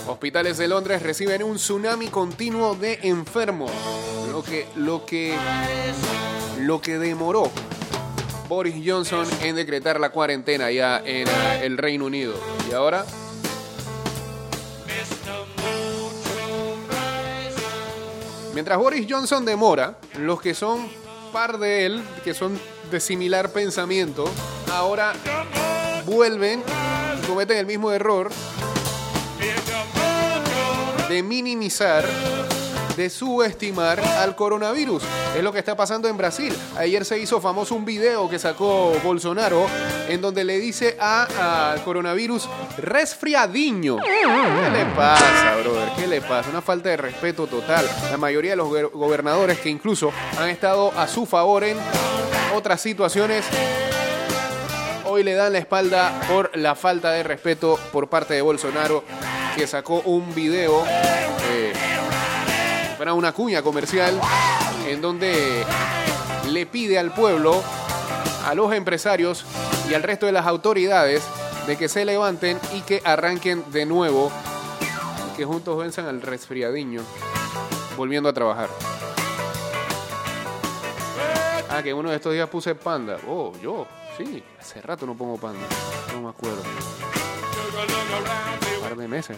Hospitales 0.08 0.58
de 0.58 0.68
Londres 0.68 1.02
reciben 1.02 1.44
un 1.44 1.58
tsunami 1.58 2.08
continuo 2.08 2.76
de 2.76 3.00
enfermos. 3.04 3.72
Lo 4.32 4.44
que, 4.44 4.68
lo 4.76 5.06
que, 5.06 5.36
lo 6.60 6.82
que 6.82 6.98
demoró 6.98 7.52
Boris 8.48 8.76
Johnson 8.86 9.28
en 9.42 9.56
decretar 9.56 10.00
la 10.00 10.10
cuarentena 10.10 10.72
ya 10.72 11.02
en 11.06 11.28
el 11.62 11.78
Reino 11.78 12.06
Unido. 12.06 12.34
Y 12.70 12.74
ahora 12.74 13.06
Mientras 18.54 18.78
Boris 18.78 19.08
Johnson 19.10 19.46
demora, 19.46 19.98
los 20.20 20.40
que 20.40 20.54
son 20.54 20.88
par 21.32 21.58
de 21.58 21.88
él, 21.88 22.04
que 22.24 22.36
son 22.36 22.60
de 22.92 23.00
similar 23.00 23.52
pensamiento, 23.52 24.26
ahora 24.72 25.14
vuelven 26.06 26.64
y 27.22 27.26
cometen 27.28 27.58
el 27.58 27.66
mismo 27.66 27.92
error 27.92 28.30
de 31.10 31.24
minimizar 31.24 32.04
de 32.98 33.10
subestimar 33.10 34.00
al 34.00 34.36
coronavirus. 34.36 35.02
Es 35.36 35.42
lo 35.44 35.52
que 35.52 35.58
está 35.58 35.76
pasando 35.76 36.08
en 36.08 36.16
Brasil. 36.16 36.56
Ayer 36.78 37.04
se 37.06 37.18
hizo 37.18 37.42
famoso 37.42 37.74
un 37.74 37.86
video 37.86 38.30
que 38.30 38.38
sacó 38.38 38.94
Bolsonaro 39.04 39.66
en 40.08 40.22
donde 40.22 40.44
le 40.44 40.60
dice 40.60 40.96
al 41.00 41.84
coronavirus 41.84 42.48
resfriadiño. 42.78 43.98
¿Qué 43.98 44.70
le 44.72 44.86
pasa, 44.96 45.56
brother? 45.64 45.90
¿Qué 45.96 46.06
le 46.08 46.22
pasa? 46.22 46.50
Una 46.52 46.62
falta 46.62 46.90
de 46.90 46.98
respeto 46.98 47.48
total. 47.48 47.90
La 48.12 48.18
mayoría 48.18 48.52
de 48.52 48.58
los 48.58 48.68
gober- 48.68 48.92
gobernadores 48.92 49.60
que 49.60 49.70
incluso 49.70 50.12
han 50.40 50.50
estado 50.50 50.92
a 50.96 51.08
su 51.08 51.26
favor 51.26 51.64
en 51.64 51.78
otras 52.56 52.80
situaciones 52.80 53.44
hoy 55.14 55.22
le 55.22 55.36
dan 55.36 55.54
la 55.54 55.60
espalda 55.60 56.22
por 56.28 56.58
la 56.58 56.74
falta 56.74 57.12
de 57.12 57.22
respeto 57.22 57.80
por 57.92 58.10
parte 58.10 58.34
de 58.34 58.42
Bolsonaro, 58.42 59.04
que 59.56 59.68
sacó 59.68 60.02
un 60.06 60.34
video, 60.34 60.84
eh, 61.52 61.72
para 62.98 63.14
una 63.14 63.32
cuña 63.32 63.62
comercial, 63.62 64.20
en 64.88 65.02
donde 65.02 65.64
le 66.50 66.66
pide 66.66 66.98
al 66.98 67.14
pueblo, 67.14 67.62
a 68.48 68.56
los 68.56 68.74
empresarios 68.74 69.46
y 69.88 69.94
al 69.94 70.02
resto 70.02 70.26
de 70.26 70.32
las 70.32 70.48
autoridades 70.48 71.22
de 71.68 71.78
que 71.78 71.90
se 71.90 72.06
levanten 72.06 72.60
y 72.74 72.82
que 72.82 73.00
arranquen 73.06 73.72
de 73.72 73.86
nuevo, 73.86 74.32
y 75.32 75.38
que 75.38 75.46
juntos 75.46 75.78
venzan 75.78 76.08
al 76.08 76.24
resfriadiño, 76.24 77.02
volviendo 77.96 78.30
a 78.30 78.34
trabajar. 78.34 78.70
Ah, 81.70 81.84
que 81.84 81.94
uno 81.94 82.10
de 82.10 82.16
estos 82.16 82.34
días 82.34 82.50
puse 82.50 82.74
panda. 82.74 83.18
Oh, 83.28 83.54
yo, 83.62 83.86
sí. 84.18 84.44
Hace 84.60 84.82
rato 84.82 85.06
no 85.06 85.16
pongo 85.16 85.38
panda. 85.38 85.66
No 86.14 86.22
me 86.22 86.30
acuerdo. 86.30 86.62
Un 88.78 88.82
par 88.82 88.96
de 88.96 89.08
meses. 89.08 89.38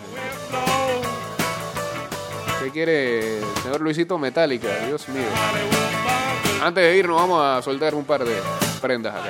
¿Qué 2.61 2.71
quiere 2.71 3.37
el 3.39 3.45
señor 3.61 3.81
Luisito 3.81 4.17
Metálica? 4.17 4.85
Dios 4.87 5.07
mío. 5.09 5.27
Antes 6.63 6.83
de 6.83 6.97
irnos 6.97 7.17
vamos 7.17 7.43
a 7.43 7.61
soltar 7.61 7.93
un 7.93 8.05
par 8.05 8.25
de 8.25 8.41
prendas 8.81 9.13
acá. 9.13 9.29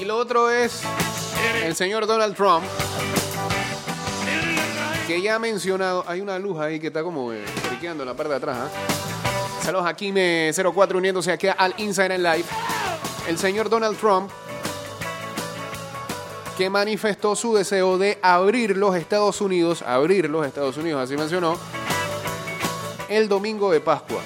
Y 0.00 0.04
lo 0.04 0.16
otro 0.16 0.50
es 0.50 0.82
el 1.62 1.76
señor 1.76 2.06
Donald 2.06 2.34
Trump, 2.34 2.64
que 5.08 5.22
ya 5.22 5.36
ha 5.36 5.38
mencionado, 5.38 6.04
hay 6.06 6.20
una 6.20 6.38
luz 6.38 6.60
ahí 6.60 6.78
que 6.78 6.88
está 6.88 7.02
como 7.02 7.32
eh, 7.32 7.42
friqueando 7.66 8.02
en 8.02 8.10
la 8.10 8.14
parte 8.14 8.28
de 8.28 8.36
atrás. 8.36 8.58
¿ah? 8.60 8.68
Saludos 9.62 9.86
a 9.86 9.96
Kime04 9.96 10.96
uniéndose 10.96 11.32
aquí 11.32 11.48
al 11.48 11.72
Instagram 11.78 12.20
Live. 12.20 12.44
El 13.26 13.38
señor 13.38 13.70
Donald 13.70 13.96
Trump, 13.96 14.30
que 16.58 16.68
manifestó 16.68 17.34
su 17.34 17.54
deseo 17.54 17.96
de 17.96 18.18
abrir 18.20 18.76
los 18.76 18.94
Estados 18.96 19.40
Unidos, 19.40 19.80
abrir 19.80 20.28
los 20.28 20.46
Estados 20.46 20.76
Unidos, 20.76 21.02
así 21.02 21.16
mencionó, 21.16 21.56
el 23.08 23.30
domingo 23.30 23.72
de 23.72 23.80
Pascua. 23.80 24.20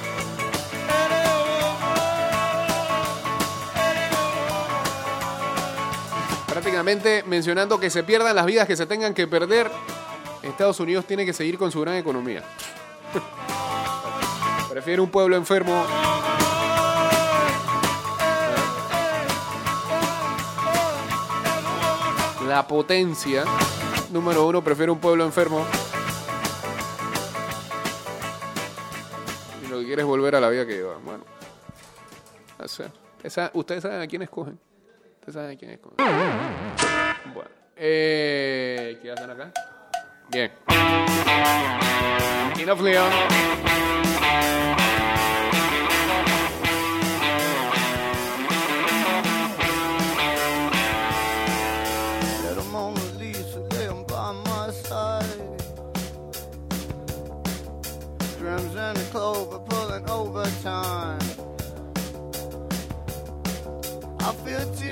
prácticamente 6.48 7.22
mencionando 7.26 7.80
que 7.80 7.88
se 7.88 8.02
pierdan 8.02 8.36
las 8.36 8.44
vidas 8.44 8.66
que 8.66 8.76
se 8.76 8.84
tengan 8.84 9.14
que 9.14 9.26
perder, 9.26 9.70
Estados 10.42 10.80
Unidos 10.80 11.06
tiene 11.06 11.24
que 11.24 11.32
seguir 11.32 11.56
con 11.58 11.70
su 11.70 11.80
gran 11.80 11.96
economía. 11.96 12.42
Prefiere 14.70 15.00
un 15.00 15.10
pueblo 15.10 15.36
enfermo. 15.36 15.84
La 22.46 22.66
potencia 22.66 23.44
número 24.10 24.46
uno 24.46 24.62
prefiere 24.62 24.90
un 24.90 24.98
pueblo 24.98 25.24
enfermo. 25.24 25.64
Y 29.64 29.68
lo 29.68 29.78
que 29.78 29.86
quiere 29.86 30.02
es 30.02 30.08
volver 30.08 30.36
a 30.36 30.40
la 30.40 30.48
vida 30.48 30.66
que 30.66 30.74
lleva. 30.74 30.96
Bueno, 30.98 31.24
o 32.58 33.58
ustedes 33.58 33.82
saben 33.82 34.00
a 34.00 34.06
quién 34.06 34.22
escogen. 34.22 34.58
Ustedes 35.20 35.34
saben 35.34 35.56
a 35.56 35.58
quién 35.58 35.70
escogen. 35.70 35.96
Bueno, 37.32 37.50
eh, 37.76 38.98
¿qué 39.02 39.12
hacen 39.12 39.30
acá? 39.30 39.52
Bien. 40.32 40.50
Enough 42.58 42.80
Leon. 42.80 43.12
Laying 53.72 54.04
by 54.06 54.32
my 54.46 54.70
side. 54.70 55.22
Clover 59.10 59.58
pulling 59.68 60.08
overtime. 60.08 61.21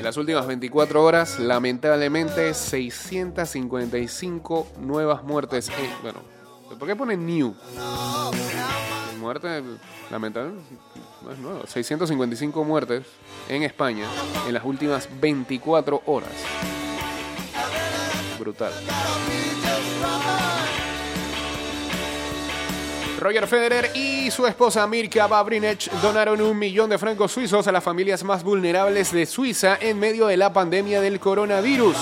En 0.00 0.04
las 0.04 0.16
últimas 0.16 0.46
24 0.46 1.04
horas, 1.04 1.38
lamentablemente, 1.38 2.54
655 2.54 4.68
nuevas 4.80 5.22
muertes. 5.22 5.68
Eh, 5.68 5.72
bueno, 6.00 6.20
¿por 6.78 6.88
qué 6.88 6.96
ponen 6.96 7.26
new? 7.26 7.54
Muerte, 9.18 9.62
lamentablemente, 10.10 10.74
no 11.22 11.32
es 11.32 11.38
nuevo. 11.38 11.66
655 11.66 12.64
muertes 12.64 13.04
en 13.50 13.62
España 13.62 14.06
en 14.48 14.54
las 14.54 14.64
últimas 14.64 15.06
24 15.20 16.00
horas. 16.06 16.32
Brutal. 18.38 18.72
Roger 23.20 23.46
Federer 23.46 23.90
y 23.94 24.30
su 24.30 24.46
esposa 24.46 24.86
Mirka 24.86 25.26
Babrinech 25.26 25.90
donaron 26.00 26.40
un 26.40 26.58
millón 26.58 26.88
de 26.88 26.96
francos 26.96 27.32
suizos 27.32 27.66
a 27.66 27.72
las 27.72 27.84
familias 27.84 28.24
más 28.24 28.42
vulnerables 28.42 29.12
de 29.12 29.26
Suiza 29.26 29.76
en 29.78 29.98
medio 29.98 30.26
de 30.26 30.38
la 30.38 30.54
pandemia 30.54 31.02
del 31.02 31.20
coronavirus. 31.20 31.96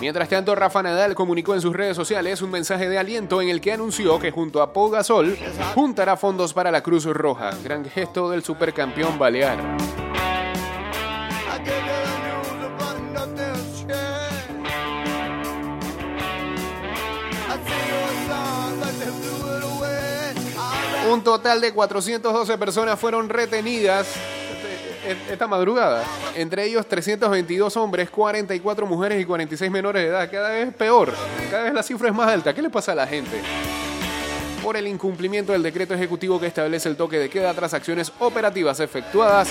Mientras 0.00 0.28
tanto, 0.28 0.54
Rafa 0.54 0.84
Nadal 0.84 1.16
comunicó 1.16 1.54
en 1.54 1.60
sus 1.60 1.74
redes 1.74 1.96
sociales 1.96 2.40
un 2.40 2.50
mensaje 2.52 2.88
de 2.88 2.98
aliento 2.98 3.42
en 3.42 3.48
el 3.48 3.60
que 3.60 3.72
anunció 3.72 4.20
que 4.20 4.30
junto 4.30 4.62
a 4.62 4.72
Pau 4.72 4.88
Gasol 4.88 5.36
juntará 5.74 6.16
fondos 6.16 6.52
para 6.52 6.70
la 6.70 6.82
Cruz 6.82 7.04
Roja, 7.06 7.50
gran 7.64 7.84
gesto 7.84 8.30
del 8.30 8.44
supercampeón 8.44 9.18
balear. 9.18 9.58
Un 21.16 21.24
total 21.24 21.62
de 21.62 21.72
412 21.72 22.58
personas 22.58 23.00
fueron 23.00 23.30
retenidas 23.30 24.06
este- 25.08 25.32
esta 25.32 25.46
madrugada. 25.46 26.04
Entre 26.34 26.64
ellos 26.66 26.86
322 26.86 27.74
hombres, 27.78 28.10
44 28.10 28.84
mujeres 28.86 29.18
y 29.22 29.24
46 29.24 29.70
menores 29.70 30.02
de 30.02 30.08
edad. 30.10 30.30
Cada 30.30 30.50
vez 30.50 30.74
peor. 30.74 31.14
Cada 31.50 31.62
vez 31.64 31.72
la 31.72 31.82
cifra 31.82 32.08
es 32.10 32.14
más 32.14 32.28
alta. 32.28 32.52
¿Qué 32.54 32.60
le 32.60 32.68
pasa 32.68 32.92
a 32.92 32.96
la 32.96 33.06
gente? 33.06 33.40
Por 34.62 34.76
el 34.76 34.86
incumplimiento 34.86 35.52
del 35.52 35.62
decreto 35.62 35.94
ejecutivo 35.94 36.38
que 36.38 36.48
establece 36.48 36.86
el 36.90 36.96
toque 36.98 37.18
de 37.18 37.30
queda 37.30 37.54
tras 37.54 37.72
acciones 37.72 38.12
operativas 38.18 38.78
efectuadas 38.80 39.48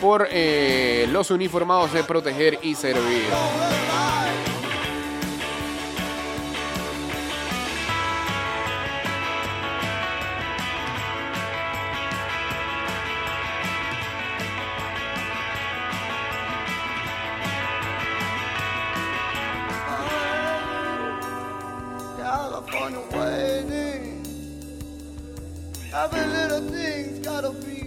por 0.00 0.28
eh, 0.30 1.08
los 1.10 1.32
uniformados 1.32 1.92
de 1.92 2.04
proteger 2.04 2.60
y 2.62 2.76
servir. 2.76 3.24
California 22.82 23.16
waiting. 23.16 24.26
Every 25.94 26.26
little 26.26 26.68
thing's 26.68 27.20
gotta 27.20 27.50
be 27.50 27.81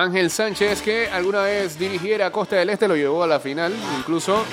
Ángel 0.00 0.30
Sánchez, 0.30 0.80
que 0.80 1.08
alguna 1.08 1.42
vez 1.42 1.78
dirigiera 1.78 2.30
Costa 2.30 2.56
del 2.56 2.70
Este, 2.70 2.88
lo 2.88 2.96
llevó 2.96 3.22
a 3.22 3.26
la 3.26 3.38
final. 3.38 3.74
Incluso 3.98 4.44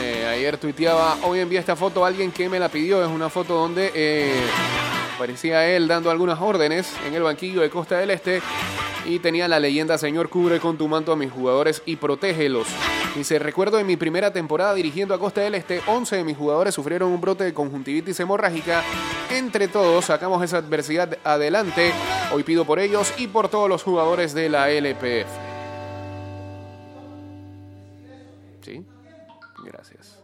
eh, 0.00 0.26
ayer 0.26 0.56
tuiteaba, 0.56 1.18
hoy 1.24 1.40
envié 1.40 1.58
esta 1.58 1.76
foto 1.76 2.04
a 2.04 2.08
alguien 2.08 2.32
que 2.32 2.48
me 2.48 2.58
la 2.58 2.70
pidió. 2.70 3.04
Es 3.04 3.10
una 3.10 3.28
foto 3.28 3.54
donde 3.54 3.92
eh, 3.94 4.32
parecía 5.18 5.68
él 5.68 5.86
dando 5.88 6.10
algunas 6.10 6.40
órdenes 6.40 6.90
en 7.06 7.14
el 7.14 7.22
banquillo 7.22 7.60
de 7.60 7.68
Costa 7.68 7.98
del 7.98 8.10
Este 8.10 8.40
y 9.04 9.18
tenía 9.18 9.46
la 9.46 9.60
leyenda 9.60 9.98
Señor 9.98 10.30
cubre 10.30 10.58
con 10.58 10.78
tu 10.78 10.88
manto 10.88 11.12
a 11.12 11.16
mis 11.16 11.30
jugadores 11.30 11.82
y 11.84 11.96
protégelos. 11.96 12.66
Dice, 13.14 13.38
recuerdo 13.38 13.78
en 13.78 13.86
mi 13.86 13.96
primera 13.96 14.32
temporada 14.32 14.74
dirigiendo 14.74 15.14
a 15.14 15.20
Costa 15.20 15.40
del 15.40 15.54
Este, 15.54 15.80
11 15.86 16.16
de 16.16 16.24
mis 16.24 16.36
jugadores 16.36 16.74
sufrieron 16.74 17.12
un 17.12 17.20
brote 17.20 17.44
de 17.44 17.54
conjuntivitis 17.54 18.18
hemorrágica. 18.18 18.82
Entre 19.30 19.68
todos 19.68 20.06
sacamos 20.06 20.42
esa 20.42 20.56
adversidad 20.56 21.16
adelante. 21.22 21.92
Hoy 22.32 22.42
pido 22.42 22.64
por 22.64 22.80
ellos 22.80 23.14
y 23.16 23.28
por 23.28 23.48
todos 23.48 23.68
los 23.68 23.84
jugadores 23.84 24.34
de 24.34 24.48
la 24.48 24.68
LPF. 24.68 25.28
¿Sí? 28.62 28.84
Gracias. 29.64 30.18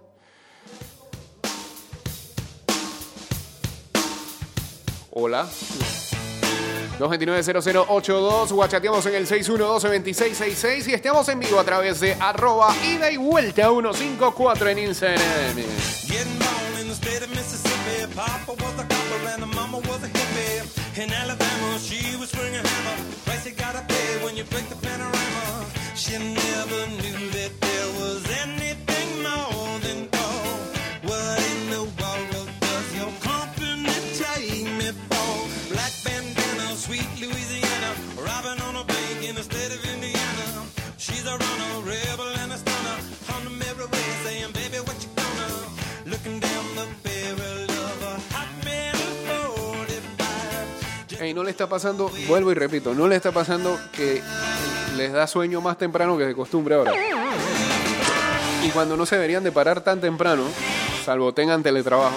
Hola. 5.12 5.46
229-0082, 7.00 8.52
guachateamos 8.52 9.06
en 9.06 9.14
el 9.14 9.26
612-2666 9.26 10.88
y 10.88 10.92
estamos 10.92 11.28
en 11.28 11.40
vivo 11.40 11.58
a 11.58 11.64
través 11.64 12.00
de 12.00 12.14
arroba 12.20 12.74
ida 12.84 13.10
y 13.10 13.16
vuelta 13.16 13.68
154 13.68 14.68
en 14.68 14.78
Instagram. 14.78 15.20
She 26.00 26.16
never 26.18 26.86
knew 26.86 27.30
that 27.30 27.52
there 27.60 27.88
was 28.00 28.24
anything 28.42 29.22
more 29.22 29.78
than 29.80 29.89
45. 51.30 51.30
Ey, 51.30 51.34
no 51.34 51.44
le 51.44 51.50
está 51.50 51.68
pasando, 51.68 52.10
vuelvo 52.26 52.50
y 52.50 52.54
repito, 52.54 52.94
no 52.94 53.06
le 53.06 53.16
está 53.16 53.30
pasando 53.30 53.78
que 53.92 54.20
les 54.96 55.12
da 55.12 55.26
sueño 55.26 55.60
más 55.60 55.78
temprano 55.78 56.18
que 56.18 56.24
de 56.26 56.34
costumbre 56.34 56.74
ahora. 56.74 56.92
Y 58.64 58.68
cuando 58.70 58.96
no 58.96 59.06
se 59.06 59.14
deberían 59.14 59.44
de 59.44 59.52
parar 59.52 59.80
tan 59.80 60.00
temprano, 60.00 60.42
salvo 61.04 61.32
tengan 61.32 61.62
teletrabajo, 61.62 62.16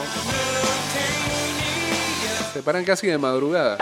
se 2.54 2.62
paran 2.62 2.84
casi 2.84 3.08
de 3.08 3.17
madrugada. 3.17 3.78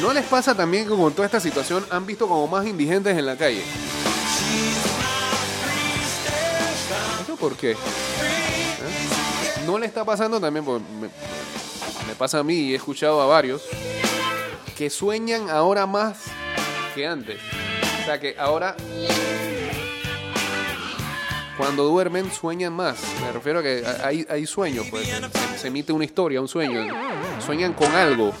¿No 0.00 0.12
les 0.12 0.24
pasa 0.24 0.54
también 0.54 0.86
que 0.86 0.94
con 0.94 1.12
toda 1.12 1.26
esta 1.26 1.40
situación 1.40 1.84
han 1.90 2.04
visto 2.04 2.28
como 2.28 2.46
más 2.46 2.66
indigentes 2.66 3.16
en 3.16 3.26
la 3.26 3.36
calle? 3.36 3.62
¿Eso 7.22 7.36
por 7.36 7.56
qué? 7.56 7.72
¿Eh? 7.72 7.76
¿No 9.66 9.78
le 9.78 9.86
está 9.86 10.04
pasando 10.04 10.38
también? 10.40 10.64
Me 12.06 12.14
pasa 12.14 12.38
a 12.38 12.42
mí 12.42 12.54
y 12.54 12.72
he 12.72 12.76
escuchado 12.76 13.20
a 13.20 13.26
varios 13.26 13.62
que 14.76 14.90
sueñan 14.90 15.50
ahora 15.50 15.86
más 15.86 16.24
que 16.94 17.06
antes. 17.06 17.40
O 18.02 18.04
sea 18.04 18.20
que 18.20 18.36
ahora 18.38 18.76
cuando 21.56 21.84
duermen 21.84 22.32
sueñan 22.32 22.72
más. 22.72 22.98
Me 23.20 23.32
refiero 23.32 23.60
a 23.60 23.62
que 23.62 23.84
hay, 24.28 24.46
sueños, 24.46 24.86
pues 24.90 25.08
se, 25.56 25.68
emite 25.68 25.92
una 25.92 26.04
historia, 26.04 26.40
un 26.40 26.48
sueño. 26.48 26.86
Sueñan 27.44 27.72
con 27.74 27.92
algo. 27.94 28.32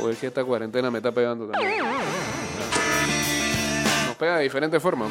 O 0.00 0.10
es 0.10 0.18
que 0.18 0.26
esta 0.26 0.44
cuarentena 0.44 0.90
me 0.90 0.98
está 0.98 1.12
pegando 1.12 1.46
también. 1.48 1.82
Nos 4.14 4.18
pega 4.20 4.36
de 4.36 4.44
diferentes 4.44 4.80
formas. 4.80 5.10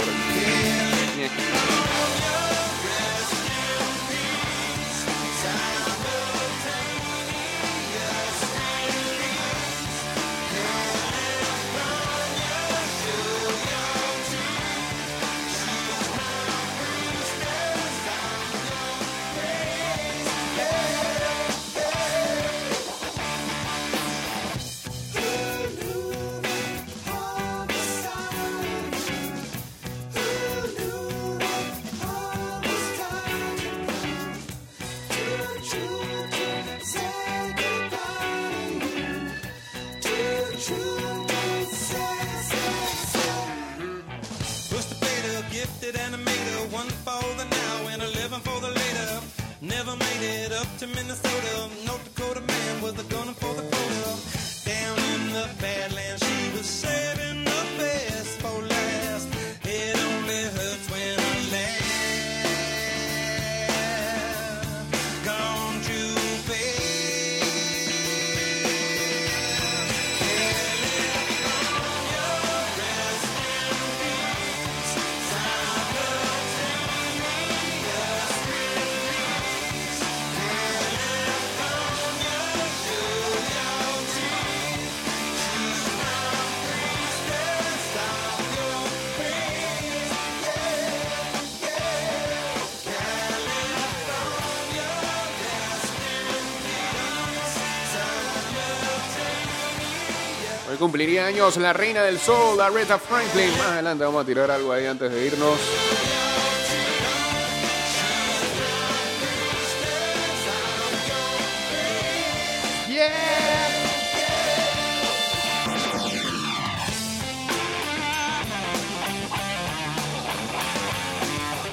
Cumpliría 100.83 101.27
años 101.27 101.55
la 101.55 101.71
reina 101.71 102.03
del 102.03 102.19
soul, 102.19 102.59
Aretha 102.59 102.99
Franklin. 102.99 103.49
Más 103.57 103.67
adelante 103.67 104.03
vamos 104.03 104.21
a 104.21 104.25
tirar 104.25 104.51
algo 104.51 104.73
ahí 104.73 104.85
antes 104.85 105.09
de 105.09 105.27
irnos. 105.27 105.57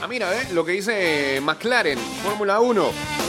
Ah, 0.00 0.06
mira, 0.08 0.40
¿eh? 0.40 0.46
lo 0.52 0.64
que 0.64 0.70
dice 0.70 1.40
McLaren, 1.42 1.98
Fórmula 2.22 2.60
1. 2.60 3.19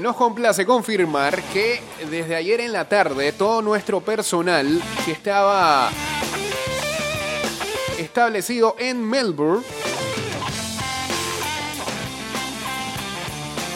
Nos 0.00 0.14
complace 0.14 0.64
confirmar 0.64 1.42
que 1.52 1.82
desde 2.08 2.36
ayer 2.36 2.60
en 2.60 2.72
la 2.72 2.88
tarde 2.88 3.32
todo 3.32 3.62
nuestro 3.62 4.00
personal 4.00 4.80
que 5.04 5.10
estaba 5.10 5.90
establecido 7.98 8.76
en 8.78 9.02
Melbourne, 9.02 9.64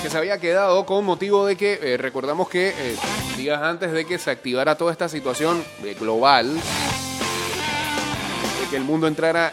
que 0.01 0.11
se 0.11 0.17
había 0.17 0.39
quedado 0.39 0.87
con 0.87 1.05
motivo 1.05 1.45
de 1.45 1.57
que, 1.57 1.81
eh, 1.83 1.97
recordamos 1.97 2.49
que 2.49 2.69
eh, 2.69 2.97
días 3.37 3.61
antes 3.61 3.91
de 3.91 4.05
que 4.05 4.19
se 4.19 4.31
activara 4.31 4.77
toda 4.77 4.93
esta 4.93 5.09
situación 5.09 5.65
eh, 5.83 5.97
global, 5.99 6.55
de 8.61 8.71
que 8.71 8.77
el 8.77 8.85
mundo 8.85 9.09
entrara 9.09 9.53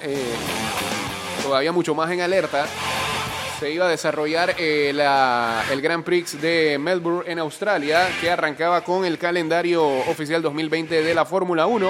todavía 1.42 1.72
mucho 1.72 1.96
más 1.96 2.12
en 2.12 2.22
alerta, 2.22 2.68
se 3.60 3.74
iba 3.74 3.86
a 3.86 3.90
desarrollar 3.90 4.56
eh, 4.58 4.92
el 5.72 5.82
Grand 5.82 6.04
Prix 6.06 6.42
de 6.42 6.78
Melbourne 6.80 7.30
en 7.30 7.40
Australia, 7.40 8.08
que 8.22 8.30
arrancaba 8.30 8.82
con 8.86 9.04
el 9.04 9.18
calendario 9.18 9.86
oficial 9.86 10.42
2020 10.42 11.04
de 11.04 11.14
la 11.14 11.26
Fórmula 11.26 11.68
1 11.68 11.88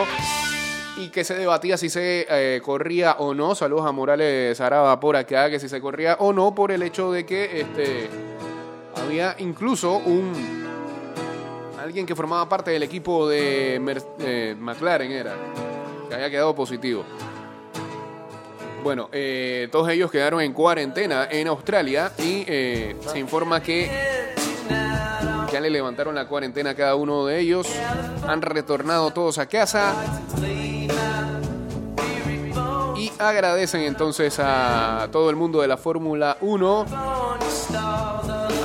y 0.98 1.10
que 1.10 1.24
se 1.24 1.36
debatía 1.36 1.78
si 1.78 1.90
se 1.90 2.26
eh, 2.28 2.60
corría 2.62 3.18
o 3.20 3.36
no. 3.36 3.54
Saludos 3.54 3.86
a 3.86 3.92
Morales 3.92 4.60
Araba 4.60 5.00
por 5.00 5.16
acá, 5.16 5.52
que 5.52 5.60
si 5.60 5.70
se 5.70 5.80
corría 5.80 6.16
o 6.20 6.34
no 6.34 6.56
por 6.56 6.72
el 6.72 6.82
hecho 6.82 7.12
de 7.12 7.24
que 7.26 7.62
este, 7.62 8.10
había 8.96 9.36
incluso 9.38 9.98
un 9.98 10.34
alguien 11.80 12.08
que 12.08 12.16
formaba 12.16 12.50
parte 12.50 12.72
del 12.72 12.82
equipo 12.82 13.30
de 13.30 13.80
eh, 14.20 14.56
McLaren 14.60 15.12
era 15.12 15.36
que 16.08 16.16
había 16.16 16.32
quedado 16.32 16.56
positivo. 16.56 17.06
Bueno, 18.84 19.10
eh, 19.12 19.68
todos 19.72 19.90
ellos 19.90 20.10
quedaron 20.10 20.42
en 20.42 20.54
cuarentena 20.54 21.28
en 21.30 21.48
Australia 21.48 22.12
y 22.18 22.46
eh, 22.48 22.96
se 23.12 23.20
informa 23.20 23.62
que 23.62 23.90
ya 25.52 25.60
le 25.60 25.70
levantaron 25.70 26.16
la 26.16 26.28
cuarentena 26.28 26.72
a 26.72 26.76
cada 26.76 26.96
uno 26.96 27.26
de 27.26 27.40
ellos. 27.40 27.68
Han 28.28 28.42
retornado 28.42 29.12
todos 29.12 29.38
a 29.38 29.48
casa. 29.48 29.94
Y 32.98 33.12
agradecen 33.18 33.82
entonces 33.82 34.40
a 34.40 35.08
todo 35.12 35.30
el 35.30 35.36
mundo 35.36 35.62
de 35.62 35.68
la 35.68 35.78
Fórmula 35.78 36.38
1, 36.42 36.86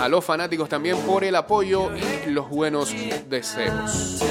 a 0.00 0.08
los 0.08 0.24
fanáticos 0.24 0.68
también 0.68 0.98
por 0.98 1.24
el 1.24 1.36
apoyo 1.36 1.90
y 1.96 2.30
los 2.30 2.48
buenos 2.48 2.92
deseos. 3.28 4.22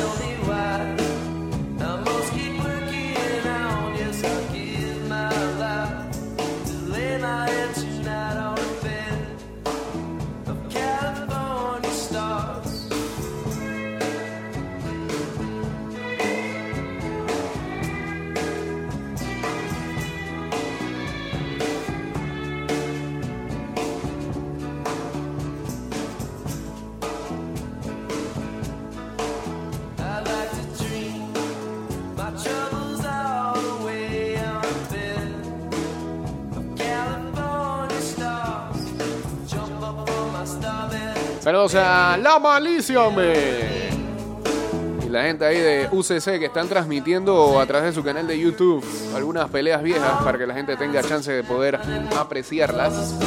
Saludos 41.43 41.75
a 41.75 42.15
La 42.15 42.39
Malicia, 42.39 43.03
hombre. 43.03 43.89
Y 45.05 45.09
la 45.09 45.23
gente 45.23 45.43
ahí 45.43 45.59
de 45.59 45.89
UCC 45.91 46.39
que 46.39 46.45
están 46.45 46.69
transmitiendo 46.69 47.59
a 47.59 47.65
través 47.65 47.87
de 47.87 47.93
su 47.93 48.01
canal 48.01 48.25
de 48.25 48.39
YouTube 48.39 48.81
algunas 49.13 49.49
peleas 49.49 49.83
viejas 49.83 50.23
para 50.23 50.37
que 50.37 50.47
la 50.47 50.53
gente 50.53 50.77
tenga 50.77 51.03
chance 51.03 51.29
de 51.29 51.43
poder 51.43 51.81
apreciarlas. 52.17 53.19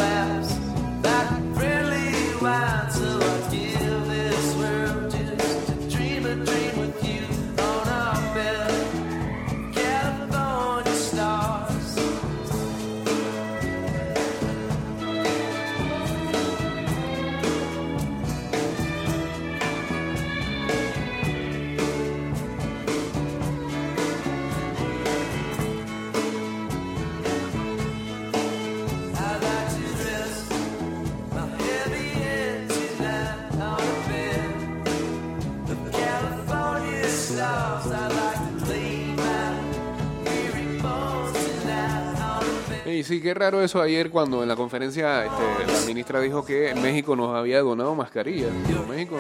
Sí, 43.07 43.20
qué 43.20 43.32
raro 43.34 43.62
eso 43.62 43.80
ayer 43.80 44.11
cuando 44.11 44.42
en 44.42 44.48
la 44.48 44.57
conferencia 44.57 45.24
este, 45.24 45.72
la 45.72 45.86
ministra 45.86 46.20
dijo 46.20 46.44
que 46.44 46.74
México 46.74 47.14
nos 47.16 47.34
había 47.36 47.61
donado 47.61 47.94
mascarillas. 47.94 48.50
México, 48.88 49.16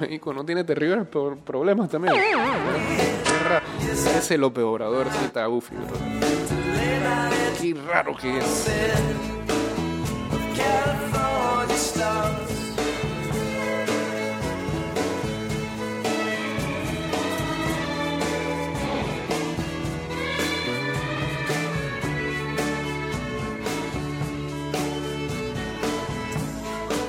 México 0.00 0.32
no 0.32 0.44
tiene 0.44 0.64
terribles 0.64 1.06
pro- 1.08 1.36
problemas 1.38 1.88
también. 1.90 2.14
Qué 2.14 3.48
raro. 3.48 3.64
Obrador 4.64 5.06
sí 5.10 5.24
está 5.24 5.46
goofy, 5.46 5.74
bro. 5.74 5.96
Qué 7.60 7.74
raro 7.86 8.16
que 8.16 8.38
es. 8.38 8.66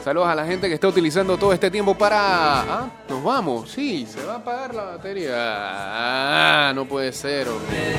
Saludos 0.08 0.30
a 0.30 0.36
la 0.36 0.46
gente 0.46 0.70
que 0.70 0.76
está 0.76 0.88
utilizando 0.88 1.38
todo 1.38 1.52
este 1.52 1.70
tiempo 1.70 1.94
para... 1.94 2.62
Ah, 2.62 2.90
nos 3.10 3.22
vamos. 3.22 3.70
Sí, 3.70 4.08
se 4.10 4.24
va 4.24 4.36
a 4.36 4.38
apagar 4.38 4.74
la 4.74 4.84
batería. 4.84 5.34
Ah, 5.36 6.72
no 6.74 6.86
puede 6.86 7.12
ser, 7.12 7.50
hombre. 7.50 7.98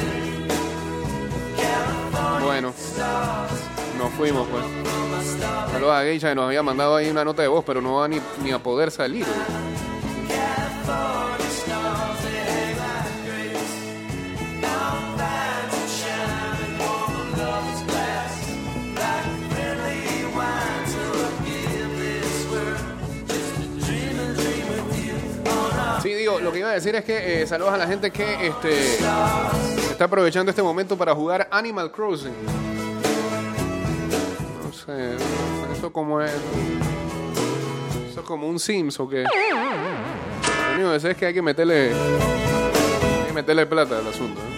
Bueno, 2.43 2.73
nos 3.99 4.11
fuimos, 4.15 4.49
pues. 4.49 4.65
Saludos 5.71 5.93
a 5.93 6.01
Geisha 6.01 6.31
que 6.31 6.35
nos 6.35 6.47
había 6.47 6.63
mandado 6.63 6.97
ahí 6.97 7.11
una 7.11 7.27
nota 7.27 7.43
de 7.43 7.49
voz, 7.49 7.63
pero 7.67 7.83
no 7.83 7.97
va 7.97 8.09
ni, 8.09 8.53
a 8.53 8.59
poder 8.59 8.91
salir. 8.91 9.27
Sí, 9.27 9.31
lo 26.49 26.53
que 26.53 26.61
iba 26.61 26.71
a 26.71 26.73
decir 26.73 26.97
es 26.97 27.05
que 27.05 27.43
eh, 27.43 27.47
saludos 27.47 27.75
a 27.75 27.77
la 27.77 27.87
gente 27.87 28.11
que 28.11 28.47
este, 28.47 28.95
está 29.91 30.05
aprovechando 30.05 30.49
este 30.49 30.63
momento 30.63 30.97
para 30.97 31.15
jugar 31.15 31.47
Animal 31.51 31.93
Crossing. 31.93 32.33
No 34.65 34.73
sé, 34.73 35.17
eso 35.71 35.93
como 35.93 36.23
es. 36.23 36.33
Eso 38.11 38.21
es 38.21 38.27
como 38.27 38.49
un 38.49 38.59
Sims 38.59 38.99
o 38.99 39.07
qué. 39.07 39.25
Lo 39.25 40.75
único 40.77 40.93
que 40.95 41.01
sé 41.01 41.11
es 41.11 41.17
que 41.19 41.27
hay 41.27 41.35
que 41.35 41.43
meterle. 41.43 41.93
Hay 41.93 43.27
que 43.27 43.33
meterle 43.35 43.67
plata 43.67 43.99
al 43.99 44.09
asunto. 44.09 44.41
¿eh? 44.41 44.58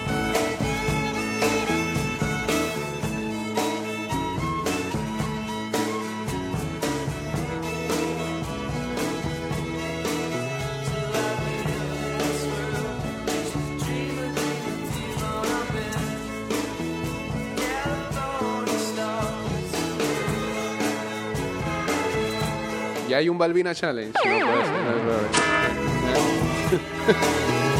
Ya 23.10 23.16
hay 23.16 23.28
un 23.28 23.36
Balbina 23.36 23.74
Challenge. 23.74 24.12
No 24.12 24.22
puede 24.22 24.38
ser, 24.38 24.46
no 24.46 25.02
puede 25.02 25.18
ser. 27.16 27.76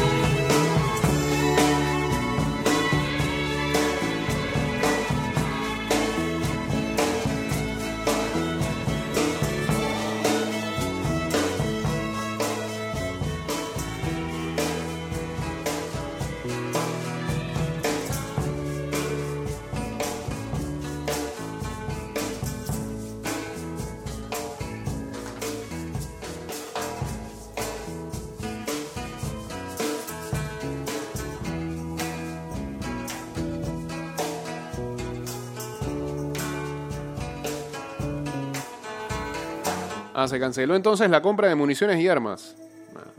se 40.31 40.39
canceló 40.39 40.75
entonces 40.75 41.09
la 41.09 41.21
compra 41.21 41.49
de 41.49 41.55
municiones 41.55 41.99
y 41.99 42.07
armas. 42.07 42.55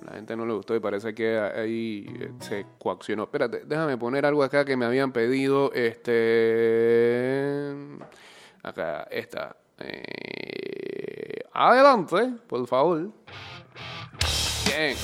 La 0.05 0.15
gente 0.15 0.35
no 0.35 0.45
le 0.45 0.53
gustó 0.53 0.75
y 0.75 0.81
parece 0.81 1.15
que 1.15 1.39
ahí 1.39 2.07
eh, 2.21 2.33
se 2.41 2.67
coaccionó. 2.79 3.25
Espérate, 3.25 3.63
déjame 3.65 3.97
poner 3.97 4.27
algo 4.27 4.43
acá 4.43 4.65
que 4.65 4.77
me 4.77 4.85
habían 4.85 5.13
pedido. 5.13 5.73
Este. 5.73 7.73
Acá, 8.63 9.07
esta. 9.11 9.57
Eh, 9.79 11.43
Adelante, 11.53 12.33
por 12.49 12.67
favor. 12.67 13.11
Bien. 14.67 14.97